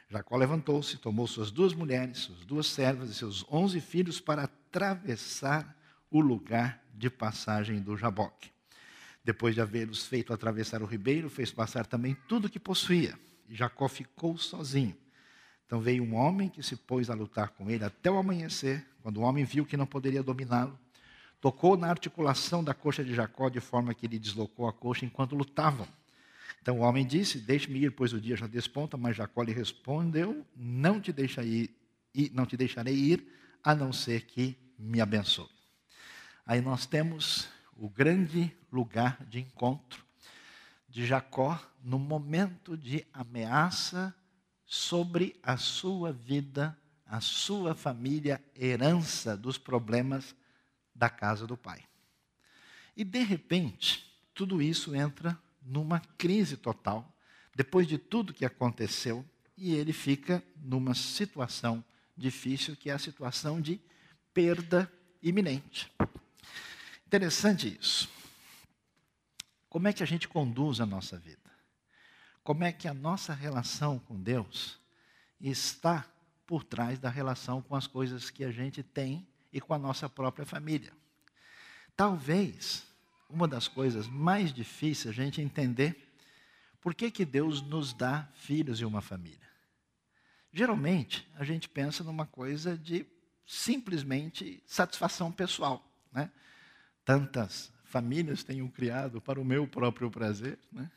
[0.08, 5.76] Jacó levantou-se, tomou suas duas mulheres, suas duas servas e seus onze filhos para atravessar
[6.10, 8.50] o lugar de passagem do Jaboque.
[9.24, 13.18] Depois de havê-los feito atravessar o ribeiro, fez passar também tudo o que possuía.
[13.48, 14.96] E Jacó ficou sozinho.
[15.66, 18.84] Então veio um homem que se pôs a lutar com ele até o amanhecer.
[19.02, 20.78] Quando o homem viu que não poderia dominá-lo,
[21.40, 25.36] tocou na articulação da coxa de Jacó de forma que ele deslocou a coxa enquanto
[25.36, 25.86] lutavam.
[26.60, 28.96] Então o homem disse: Deixe-me ir, pois o dia já desponta.
[28.96, 31.70] Mas Jacó lhe respondeu: Não te deixarei
[32.14, 33.26] ir, não te deixarei ir,
[33.62, 35.48] a não ser que me abençoe.
[36.44, 37.48] Aí nós temos
[37.80, 40.04] o grande lugar de encontro
[40.86, 44.14] de Jacó no momento de ameaça
[44.66, 50.36] sobre a sua vida, a sua família, herança dos problemas
[50.94, 51.82] da casa do pai.
[52.94, 57.10] E de repente, tudo isso entra numa crise total,
[57.54, 59.24] depois de tudo que aconteceu,
[59.56, 61.82] e ele fica numa situação
[62.14, 63.80] difícil, que é a situação de
[64.34, 64.90] perda
[65.22, 65.90] iminente.
[67.10, 68.08] Interessante isso.
[69.68, 71.50] Como é que a gente conduz a nossa vida?
[72.44, 74.78] Como é que a nossa relação com Deus
[75.40, 76.06] está
[76.46, 80.08] por trás da relação com as coisas que a gente tem e com a nossa
[80.08, 80.92] própria família?
[81.96, 82.86] Talvez
[83.28, 86.14] uma das coisas mais difíceis a gente entender
[86.80, 89.50] por que, que Deus nos dá filhos e uma família.
[90.52, 93.04] Geralmente, a gente pensa numa coisa de
[93.44, 95.84] simplesmente satisfação pessoal.
[96.12, 96.30] Né?
[97.04, 100.90] Tantas famílias tenho criado para o meu próprio prazer, né?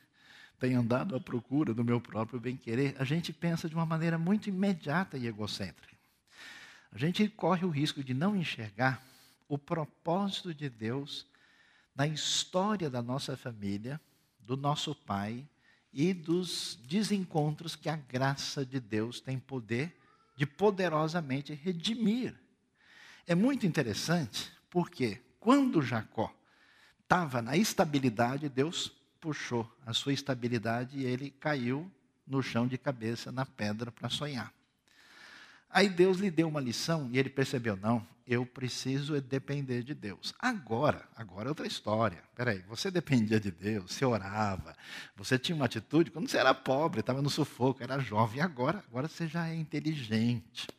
[0.59, 4.47] tenho andado à procura do meu próprio bem-querer, a gente pensa de uma maneira muito
[4.47, 5.93] imediata e egocêntrica.
[6.91, 9.03] A gente corre o risco de não enxergar
[9.49, 11.25] o propósito de Deus
[11.95, 13.99] na história da nossa família,
[14.39, 15.45] do nosso pai
[15.91, 19.95] e dos desencontros que a graça de Deus tem poder
[20.35, 22.35] de poderosamente redimir.
[23.27, 26.33] É muito interessante porque quando Jacó
[27.01, 31.91] estava na estabilidade, Deus puxou a sua estabilidade e ele caiu
[32.25, 34.53] no chão de cabeça na pedra para sonhar.
[35.69, 40.33] Aí Deus lhe deu uma lição e ele percebeu: não, eu preciso depender de Deus.
[40.39, 42.23] Agora, agora é outra história.
[42.33, 44.73] Peraí, você dependia de Deus, você orava,
[45.13, 48.39] você tinha uma atitude quando você era pobre, estava no sufoco, era jovem.
[48.39, 50.69] Agora, agora você já é inteligente.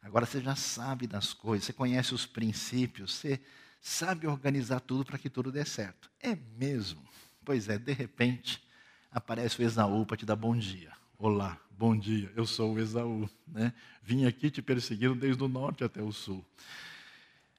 [0.00, 3.38] Agora você já sabe das coisas, você conhece os princípios, você
[3.80, 6.10] sabe organizar tudo para que tudo dê certo.
[6.20, 7.02] É mesmo?
[7.44, 8.62] Pois é, de repente
[9.10, 10.92] aparece o Esaú para te dar bom dia.
[11.18, 13.28] Olá, bom dia, eu sou o Esaú.
[13.46, 13.72] Né?
[14.02, 16.44] Vim aqui te perseguindo desde o norte até o sul.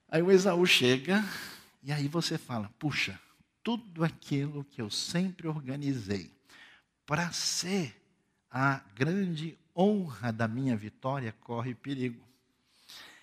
[0.08, 1.24] Aí o Esaú chega
[1.84, 3.20] e aí você fala: puxa,
[3.64, 6.32] tudo aquilo que eu sempre organizei
[7.06, 7.96] para ser
[8.50, 12.24] a grande honra da minha vitória corre perigo.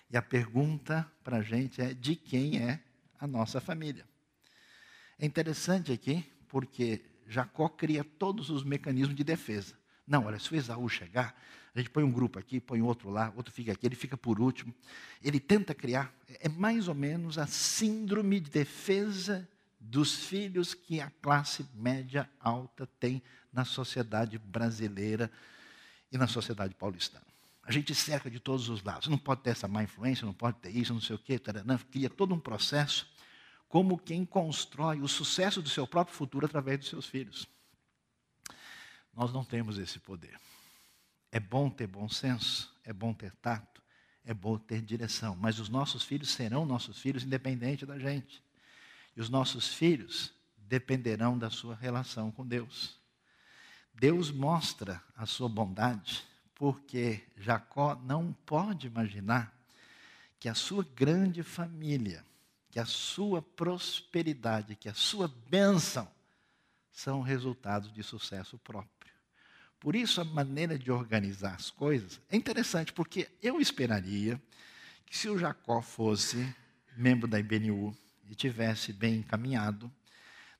[0.09, 2.81] E a pergunta para a gente é: de quem é
[3.19, 4.05] a nossa família?
[5.19, 9.75] É interessante aqui, porque Jacó cria todos os mecanismos de defesa.
[10.05, 11.35] Não, olha, se o Esaú chegar,
[11.75, 14.39] a gente põe um grupo aqui, põe outro lá, outro fica aqui, ele fica por
[14.39, 14.73] último.
[15.21, 19.47] Ele tenta criar, é mais ou menos a síndrome de defesa
[19.79, 25.31] dos filhos que a classe média alta tem na sociedade brasileira
[26.11, 27.25] e na sociedade paulistana.
[27.67, 29.09] A gente cerca de todos os lados.
[29.09, 31.77] Não pode ter essa má influência, não pode ter isso, não sei o quê, taranã.
[31.77, 33.05] cria todo um processo
[33.67, 37.45] como quem constrói o sucesso do seu próprio futuro através dos seus filhos.
[39.13, 40.39] Nós não temos esse poder.
[41.29, 43.81] É bom ter bom senso, é bom ter tato,
[44.23, 48.41] é bom ter direção, mas os nossos filhos serão nossos filhos independente da gente.
[49.13, 52.97] E os nossos filhos dependerão da sua relação com Deus.
[53.93, 56.23] Deus mostra a sua bondade
[56.57, 59.55] porque Jacó não pode imaginar
[60.39, 62.25] que a sua grande família,
[62.71, 66.11] que a sua prosperidade, que a sua bênção
[66.91, 69.13] são resultados de sucesso próprio.
[69.79, 74.41] Por isso, a maneira de organizar as coisas é interessante, porque eu esperaria
[75.05, 76.55] que se o Jacó fosse
[76.97, 77.95] membro da IBNU
[78.27, 79.91] e tivesse bem encaminhado,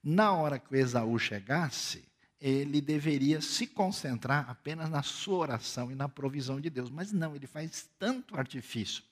[0.04, 2.08] na hora que o Esaú chegasse,
[2.40, 6.90] ele deveria se concentrar apenas na sua oração e na provisão de Deus.
[6.90, 9.04] Mas não, ele faz tanto artifício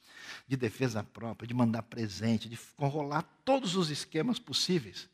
[0.47, 5.09] de defesa própria, de mandar presente, de enrolar todos os esquemas possíveis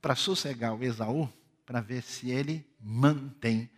[0.00, 1.30] para sossegar o Esaú,
[1.64, 3.70] para ver se ele mantém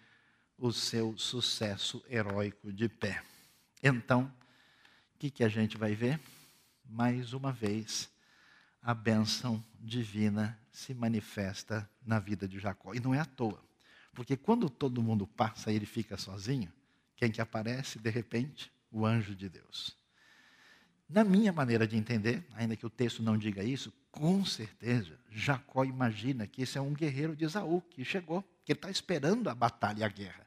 [0.59, 3.23] o seu sucesso heróico de pé.
[3.83, 4.33] Então,
[5.15, 6.21] o que, que a gente vai ver?
[6.85, 8.09] Mais uma vez,
[8.87, 12.95] a bênção divina se manifesta na vida de Jacó.
[12.95, 13.61] E não é à toa,
[14.15, 16.73] porque quando todo mundo passa e ele fica sozinho,
[17.17, 18.71] quem que aparece, de repente?
[18.93, 19.97] O anjo de Deus.
[21.09, 25.85] Na minha maneira de entender, ainda que o texto não diga isso, com certeza Jacó
[25.85, 30.03] imagina que esse é um guerreiro de Esaú que chegou, que está esperando a batalha
[30.03, 30.47] e a guerra.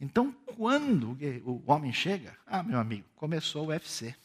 [0.00, 4.16] Então, quando o homem chega, ah, meu amigo, começou o UFC.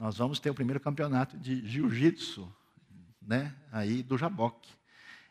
[0.00, 2.50] Nós vamos ter o primeiro campeonato de jiu-jitsu,
[3.20, 4.72] né, aí do Jaboque.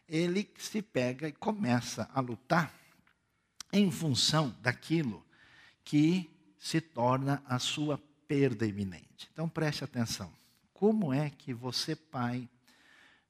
[0.07, 2.71] Ele se pega e começa a lutar
[3.73, 5.25] em função daquilo
[5.83, 6.29] que
[6.59, 9.27] se torna a sua perda iminente.
[9.33, 10.31] Então preste atenção.
[10.71, 12.47] Como é que você, pai,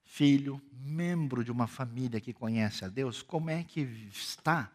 [0.04, 4.70] filho, membro de uma família que conhece a Deus, como é que está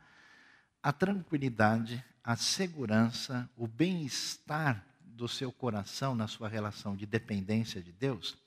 [0.82, 4.84] a tranquilidade, a segurança, o bem-estar
[5.16, 8.38] do seu coração na sua relação de dependência de Deus?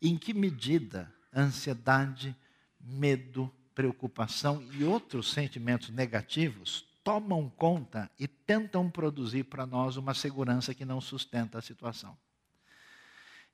[0.00, 2.34] Em que medida ansiedade,
[2.80, 10.74] medo, preocupação e outros sentimentos negativos tomam conta e tentam produzir para nós uma segurança
[10.74, 12.16] que não sustenta a situação?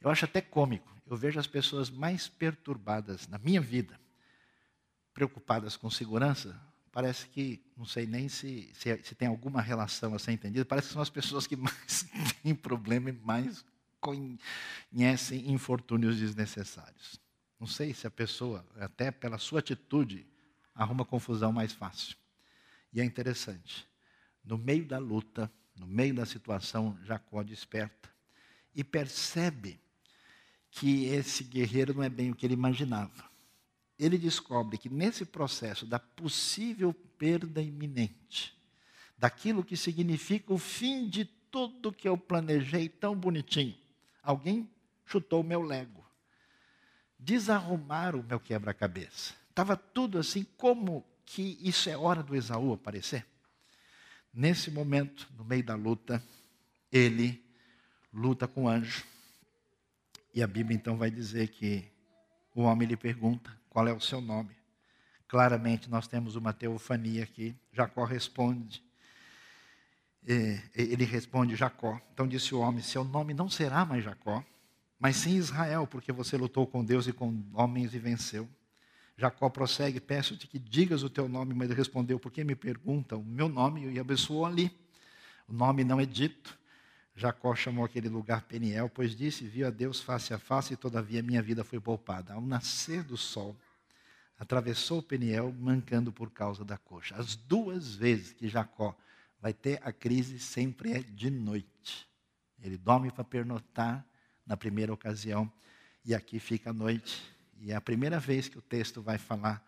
[0.01, 0.91] Eu acho até cômico.
[1.07, 3.99] Eu vejo as pessoas mais perturbadas na minha vida,
[5.13, 6.59] preocupadas com segurança,
[6.93, 10.89] parece que, não sei nem se, se, se, tem alguma relação a ser entendida, parece
[10.89, 12.07] que são as pessoas que mais
[12.43, 13.65] têm problema e mais
[14.01, 17.21] conhecem infortúnios desnecessários.
[17.59, 20.27] Não sei se a pessoa, até pela sua atitude,
[20.75, 22.17] arruma confusão mais fácil.
[22.93, 23.87] E é interessante,
[24.45, 28.09] no meio da luta, no meio da situação, Jacó desperta
[28.75, 29.79] e percebe
[30.71, 33.30] que esse guerreiro não é bem o que ele imaginava
[34.01, 38.59] ele descobre que nesse processo da possível perda iminente,
[39.19, 43.77] daquilo que significa o fim de tudo que eu planejei tão bonitinho,
[44.23, 44.71] alguém
[45.05, 46.03] chutou o meu lego,
[47.19, 49.35] desarrumaram o meu quebra-cabeça.
[49.51, 53.27] Estava tudo assim, como que isso é hora do Esaú aparecer?
[54.33, 56.23] Nesse momento, no meio da luta,
[56.91, 57.45] ele
[58.13, 59.05] luta com o anjo.
[60.33, 61.85] E a Bíblia então vai dizer que
[62.55, 64.51] o homem lhe pergunta: qual é o seu nome?
[65.29, 67.55] Claramente nós temos uma teofania aqui.
[67.73, 68.83] Jacó responde.
[70.75, 72.01] ele responde Jacó.
[72.13, 74.45] Então disse o homem: Seu nome não será mais Jacó,
[74.99, 78.49] mas sim Israel, porque você lutou com Deus e com homens e venceu.
[79.17, 83.21] Jacó prossegue: Peço-te que digas o teu nome, mas ele respondeu: Por que me perguntam
[83.21, 83.89] o meu nome?
[83.89, 84.77] E abençoou ali.
[85.47, 86.59] O nome não é dito.
[87.21, 91.23] Jacó chamou aquele lugar Peniel, pois disse: Viu a Deus face a face, e todavia
[91.23, 92.33] minha vida foi poupada.
[92.33, 93.55] Ao nascer do sol,
[94.39, 97.15] atravessou Peniel, mancando por causa da coxa.
[97.17, 98.97] As duas vezes que Jacó
[99.39, 102.09] vai ter a crise, sempre é de noite.
[102.63, 104.03] Ele dorme para pernotar
[104.47, 105.53] na primeira ocasião,
[106.03, 107.23] e aqui fica a noite.
[107.59, 109.63] E é a primeira vez que o texto vai falar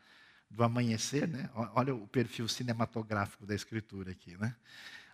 [0.51, 1.51] do amanhecer, né?
[1.75, 4.57] Olha o perfil cinematográfico da escritura aqui, né?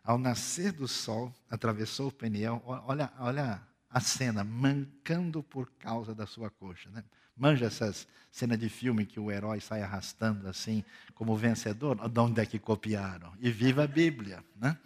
[0.09, 2.63] Ao nascer do sol, atravessou o Peniel.
[2.65, 7.05] Olha, olha a cena, mancando por causa da sua coxa, né?
[7.37, 10.83] Manja essas cenas de filme que o herói sai arrastando assim,
[11.15, 12.09] como vencedor?
[12.09, 13.35] De onde é que copiaram?
[13.39, 14.79] E viva a Bíblia, né?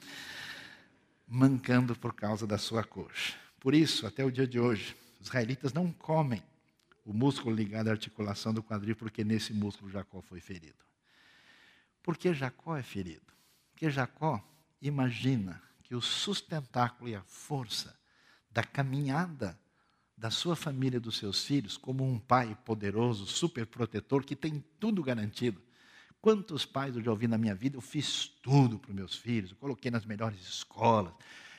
[1.28, 3.34] Mancando por causa da sua coxa.
[3.60, 6.42] Por isso, até o dia de hoje, os israelitas não comem
[7.04, 10.84] o músculo ligado à articulação do quadril, porque nesse músculo Jacó foi ferido.
[12.02, 13.32] Por que Jacó é ferido?
[13.70, 14.44] Porque Jacó
[14.82, 17.96] imagina que o sustentáculo e a força
[18.50, 19.58] da caminhada
[20.16, 25.02] da sua família dos seus filhos, como um pai poderoso, super protetor, que tem tudo
[25.02, 25.60] garantido.
[26.20, 27.76] Quantos pais eu já ouvi na minha vida?
[27.76, 31.12] Eu fiz tudo para os meus filhos, eu coloquei nas melhores escolas,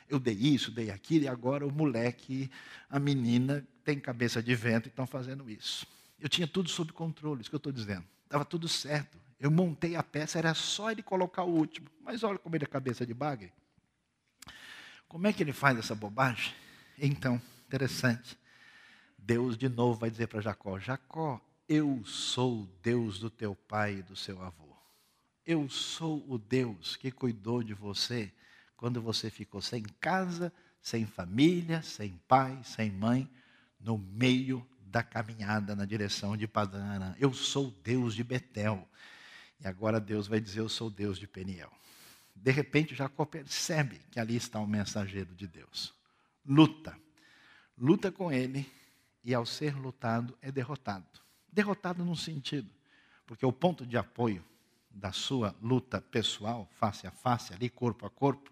[0.08, 2.50] eu dei isso, dei aquilo, e agora o moleque,
[2.90, 5.86] a menina, tem cabeça de vento e estão fazendo isso.
[6.18, 8.06] Eu tinha tudo sob controle, isso que eu estou dizendo.
[8.24, 9.18] Estava tudo certo.
[9.44, 11.90] Eu montei a peça, era só ele colocar o último.
[12.02, 13.52] Mas olha como ele é cabeça de bagre.
[15.06, 16.54] Como é que ele faz essa bobagem?
[16.98, 18.40] Então, interessante.
[19.18, 23.96] Deus de novo vai dizer para Jacó: Jacó, eu sou o Deus do teu pai
[23.96, 24.78] e do seu avô.
[25.46, 28.32] Eu sou o Deus que cuidou de você
[28.78, 33.30] quando você ficou sem casa, sem família, sem pai, sem mãe,
[33.78, 37.14] no meio da caminhada na direção de Padana.
[37.20, 38.88] Eu sou o Deus de Betel.
[39.60, 41.72] E agora Deus vai dizer: Eu sou Deus de Peniel.
[42.36, 45.94] De repente, Jacó percebe que ali está o mensageiro de Deus.
[46.46, 46.98] Luta.
[47.78, 48.70] Luta com ele
[49.24, 51.08] e ao ser lutado é derrotado.
[51.52, 52.70] Derrotado num sentido,
[53.26, 54.44] porque o ponto de apoio
[54.90, 58.52] da sua luta pessoal, face a face, ali corpo a corpo,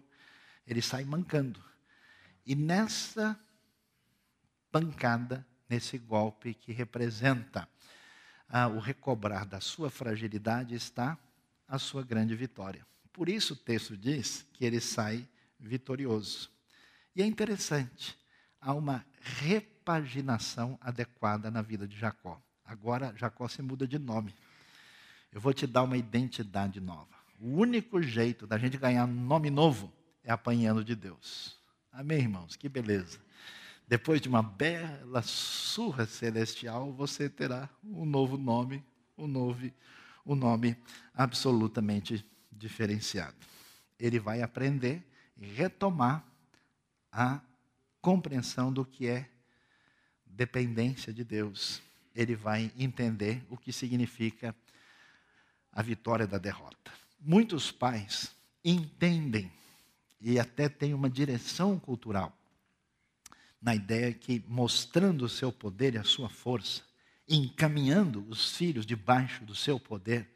[0.66, 1.62] ele sai mancando.
[2.44, 3.38] E nessa
[4.70, 7.68] pancada, nesse golpe que representa
[8.52, 11.16] ah, o recobrar da sua fragilidade, está
[11.66, 12.86] a sua grande vitória.
[13.10, 15.26] Por isso o texto diz que ele sai
[15.58, 16.50] vitorioso.
[17.16, 18.16] E é interessante,
[18.60, 22.40] há uma repaginação adequada na vida de Jacó.
[22.62, 24.34] Agora, Jacó se muda de nome.
[25.32, 27.08] Eu vou te dar uma identidade nova.
[27.40, 29.90] O único jeito da gente ganhar nome novo
[30.22, 31.58] é apanhando de Deus.
[31.90, 32.54] Amém, irmãos?
[32.54, 33.18] Que beleza.
[33.86, 38.84] Depois de uma bela surra celestial, você terá um novo nome,
[39.18, 39.70] um novo,
[40.24, 40.76] um nome
[41.14, 43.36] absolutamente diferenciado.
[43.98, 45.06] Ele vai aprender
[45.36, 46.24] e retomar
[47.10, 47.40] a
[48.00, 49.28] compreensão do que é
[50.24, 51.82] dependência de Deus,
[52.14, 54.54] ele vai entender o que significa
[55.70, 56.90] a vitória da derrota.
[57.20, 59.52] Muitos pais entendem
[60.20, 62.36] e até têm uma direção cultural
[63.62, 66.82] na ideia que mostrando o seu poder e a sua força,
[67.28, 70.28] encaminhando os filhos debaixo do seu poder,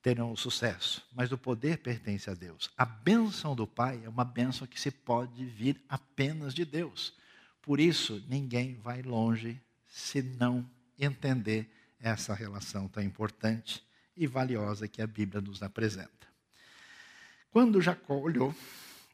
[0.00, 1.04] terão sucesso.
[1.12, 2.70] Mas o poder pertence a Deus.
[2.76, 7.12] A bênção do Pai é uma bênção que se pode vir apenas de Deus.
[7.60, 10.64] Por isso, ninguém vai longe se não
[10.96, 11.68] entender
[11.98, 13.84] essa relação tão importante
[14.16, 16.28] e valiosa que a Bíblia nos apresenta.
[17.50, 18.54] Quando Jacó olhou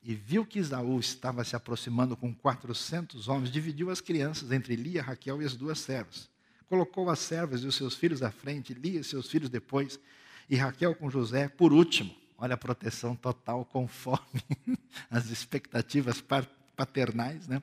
[0.02, 5.02] e viu que Isaú estava se aproximando com 400 homens, dividiu as crianças entre Lia,
[5.02, 6.28] Raquel e as duas servas.
[6.68, 10.00] Colocou as servas e os seus filhos à frente, Lia e seus filhos depois,
[10.50, 12.14] e Raquel com José por último.
[12.36, 14.42] Olha a proteção total conforme
[15.10, 16.22] as expectativas
[16.76, 17.62] paternais, né?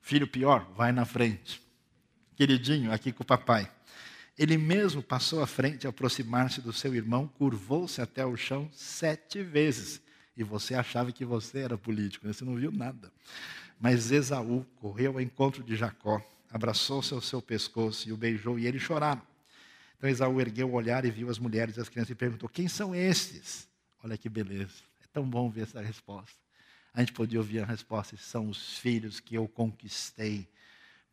[0.00, 1.60] Filho pior, vai na frente.
[2.36, 3.70] Queridinho, aqui com o papai.
[4.36, 10.01] Ele mesmo passou à frente, aproximar-se do seu irmão, curvou-se até o chão sete vezes.
[10.36, 12.32] E você achava que você era político, né?
[12.32, 13.12] você não viu nada.
[13.80, 18.66] Mas Esaú correu ao encontro de Jacó, abraçou-se ao seu pescoço e o beijou, e
[18.66, 19.22] eles choraram.
[19.98, 22.68] Então Esaú ergueu o olhar e viu as mulheres e as crianças e perguntou: Quem
[22.68, 23.68] são estes?
[24.02, 24.82] Olha que beleza.
[25.02, 26.42] É tão bom ver essa resposta
[26.94, 30.48] a gente podia ouvir a resposta: são os filhos que eu conquistei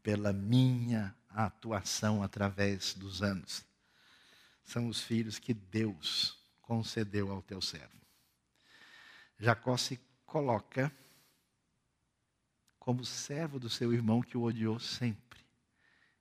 [0.04, 3.64] pela minha atuação através dos anos.
[4.64, 7.98] São os filhos que Deus concedeu ao teu servo.
[9.40, 10.92] Jacó se coloca
[12.78, 15.40] como servo do seu irmão que o odiou sempre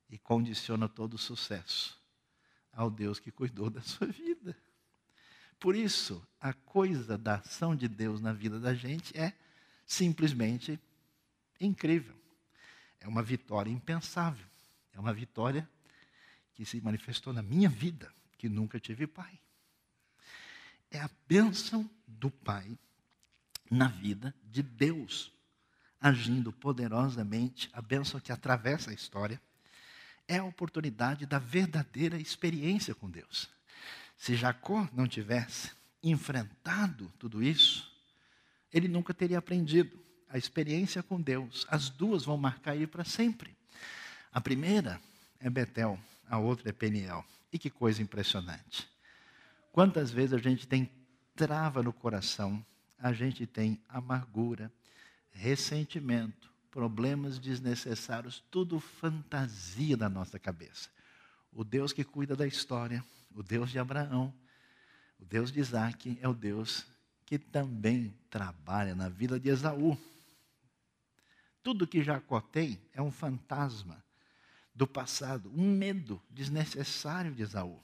[0.09, 1.99] e condiciona todo o sucesso
[2.71, 4.55] ao Deus que cuidou da sua vida.
[5.59, 9.33] Por isso, a coisa da ação de Deus na vida da gente é
[9.85, 10.79] simplesmente
[11.59, 12.15] incrível.
[13.01, 14.45] É uma vitória impensável.
[14.93, 15.69] É uma vitória
[16.53, 19.39] que se manifestou na minha vida, que nunca tive pai.
[20.89, 22.77] É a bênção do Pai
[23.69, 25.31] na vida de Deus,
[26.01, 29.41] agindo poderosamente, a bênção que atravessa a história,
[30.27, 33.49] é a oportunidade da verdadeira experiência com Deus.
[34.17, 35.71] Se Jacó não tivesse
[36.03, 37.91] enfrentado tudo isso,
[38.71, 39.99] ele nunca teria aprendido
[40.29, 41.65] a experiência com Deus.
[41.69, 43.55] As duas vão marcar ele para sempre.
[44.31, 45.01] A primeira
[45.39, 45.99] é Betel,
[46.29, 47.25] a outra é Peniel.
[47.51, 48.87] E que coisa impressionante.
[49.71, 50.89] Quantas vezes a gente tem
[51.35, 52.63] trava no coração,
[52.99, 54.71] a gente tem amargura,
[55.31, 60.89] ressentimento, problemas desnecessários, tudo fantasia da nossa cabeça.
[61.51, 64.33] O Deus que cuida da história, o Deus de Abraão,
[65.19, 66.85] o Deus de Isaac, é o Deus
[67.25, 69.97] que também trabalha na vida de Esaú.
[71.63, 74.03] Tudo que Jacó tem é um fantasma
[74.73, 77.83] do passado, um medo desnecessário de Esaú.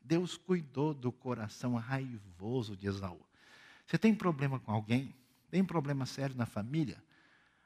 [0.00, 3.20] Deus cuidou do coração raivoso de Esaú.
[3.92, 5.14] Você tem problema com alguém?
[5.50, 6.96] Tem problema sério na família?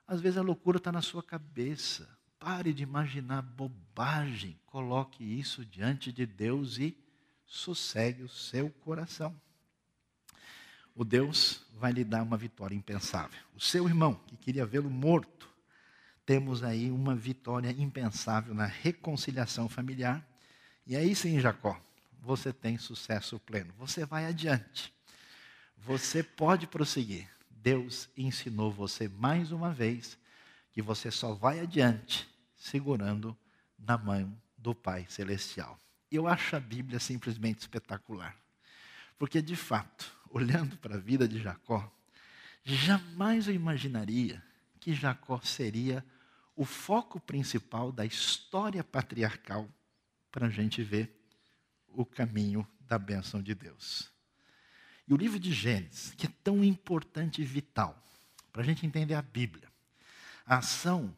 [0.09, 2.09] Às vezes a loucura está na sua cabeça.
[2.37, 4.59] Pare de imaginar bobagem.
[4.67, 6.99] Coloque isso diante de Deus e
[7.47, 9.41] sossegue o seu coração.
[10.97, 13.39] O Deus vai lhe dar uma vitória impensável.
[13.55, 15.49] O seu irmão, que queria vê-lo morto,
[16.25, 20.27] temos aí uma vitória impensável na reconciliação familiar.
[20.85, 21.81] E aí sim, Jacó,
[22.21, 23.73] você tem sucesso pleno.
[23.79, 24.96] Você vai adiante.
[25.77, 27.29] Você pode prosseguir.
[27.51, 30.19] Deus ensinou você mais uma vez
[30.73, 33.37] que você só vai adiante segurando
[33.79, 35.79] na mão do Pai Celestial.
[36.11, 38.37] Eu acho a Bíblia simplesmente espetacular.
[39.19, 41.91] Porque, de fato, olhando para a vida de Jacó,
[42.65, 44.43] jamais eu imaginaria
[44.81, 46.05] que Jacó seria
[46.55, 49.69] o foco principal da história patriarcal
[50.31, 51.13] para a gente ver
[51.89, 54.16] o caminho da bênção de Deus.
[55.09, 58.03] E o livro de Gênesis, que é tão importante e vital
[58.53, 59.69] para a gente entender a Bíblia,
[60.45, 61.17] a ação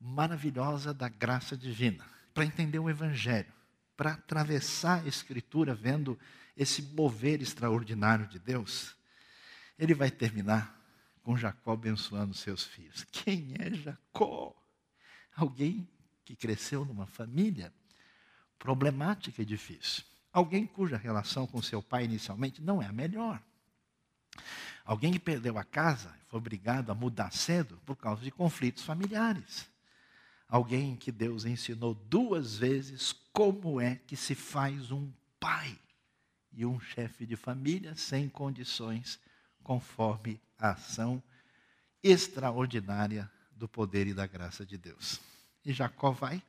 [0.00, 2.04] maravilhosa da graça divina,
[2.34, 3.52] para entender o Evangelho,
[3.96, 6.18] para atravessar a Escritura vendo
[6.56, 8.96] esse mover extraordinário de Deus,
[9.78, 10.78] ele vai terminar
[11.22, 13.04] com Jacó abençoando seus filhos.
[13.10, 14.54] Quem é Jacó?
[15.34, 15.88] Alguém
[16.24, 17.72] que cresceu numa família
[18.58, 20.04] problemática e difícil.
[20.32, 23.42] Alguém cuja relação com seu pai inicialmente não é a melhor.
[24.84, 29.70] Alguém que perdeu a casa foi obrigado a mudar cedo por causa de conflitos familiares.
[30.48, 35.78] Alguém que Deus ensinou duas vezes como é que se faz um pai
[36.52, 39.18] e um chefe de família sem condições,
[39.62, 41.22] conforme a ação
[42.02, 45.20] extraordinária do poder e da graça de Deus.
[45.64, 46.42] E Jacó vai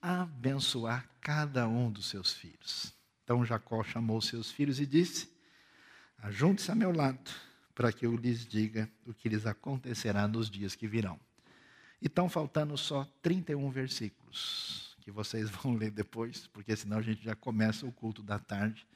[0.00, 2.95] abençoar cada um dos seus filhos.
[3.26, 5.28] Então Jacó chamou seus filhos e disse:
[6.18, 7.28] Ajunte-se a meu lado,
[7.74, 11.18] para que eu lhes diga o que lhes acontecerá nos dias que virão.
[12.00, 17.24] E estão faltando só 31 versículos, que vocês vão ler depois, porque senão a gente
[17.24, 18.86] já começa o culto da tarde,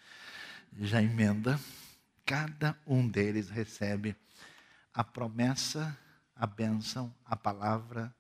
[0.79, 1.59] já emenda.
[2.25, 4.15] Cada um deles recebe
[4.95, 5.99] a promessa,
[6.37, 8.15] a bênção, a palavra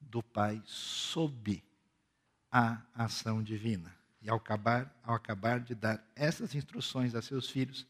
[0.00, 1.62] do Pai sob
[2.50, 3.99] a ação divina.
[4.22, 7.86] E ao acabar, ao acabar de dar essas instruções a seus filhos,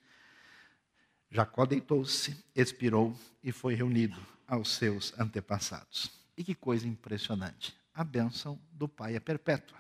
[1.31, 6.11] Jacó deitou-se, expirou e foi reunido aos seus antepassados.
[6.37, 7.77] E que coisa impressionante!
[7.95, 9.79] A bênção do Pai é perpétua.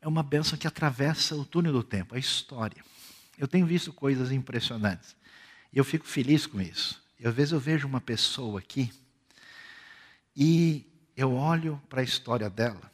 [0.00, 2.82] É uma bênção que atravessa o túnel do tempo, a história.
[3.38, 5.14] Eu tenho visto coisas impressionantes.
[5.72, 7.02] E eu fico feliz com isso.
[7.18, 8.92] E às vezes eu vejo uma pessoa aqui
[10.34, 12.90] e eu olho para a história dela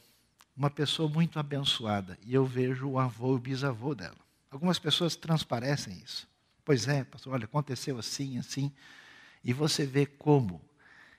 [0.57, 4.17] uma pessoa muito abençoada e eu vejo o avô e o bisavô dela.
[4.51, 6.27] Algumas pessoas transparecem isso.
[6.65, 8.73] Pois é, pastor, olha, aconteceu assim, assim.
[9.45, 10.61] E você vê como,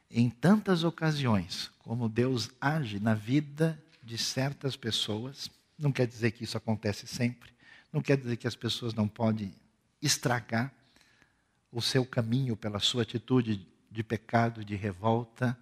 [0.10, 5.50] em tantas ocasiões, como Deus age na vida de certas pessoas.
[5.78, 7.52] Não quer dizer que isso acontece sempre.
[7.94, 9.54] Não quer dizer que as pessoas não podem
[10.02, 10.74] estragar
[11.72, 15.58] o seu caminho pela sua atitude de pecado, de revolta,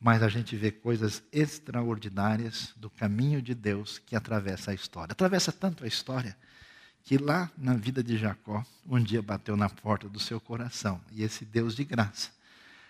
[0.00, 5.12] mas a gente vê coisas extraordinárias do caminho de Deus que atravessa a história.
[5.12, 6.36] Atravessa tanto a história
[7.02, 11.00] que lá na vida de Jacó, um dia bateu na porta do seu coração.
[11.10, 12.30] E esse Deus de graça,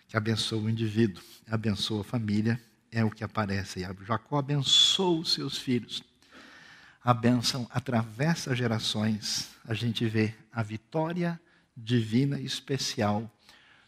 [0.09, 3.97] que abençoa o indivíduo, abençoa a família, é o que aparece aí.
[4.07, 6.03] Jacó abençoa os seus filhos.
[7.03, 9.51] A bênção atravessa gerações.
[9.65, 11.41] A gente vê a vitória
[11.77, 13.31] divina e especial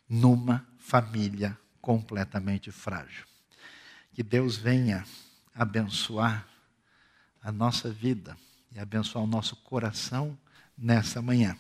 [0.09, 3.25] numa família completamente frágil.
[4.13, 5.05] Que Deus venha
[5.55, 6.47] abençoar
[7.43, 8.37] a nossa vida
[8.73, 10.39] e abençoar o nosso coração
[10.77, 11.57] nessa manhã.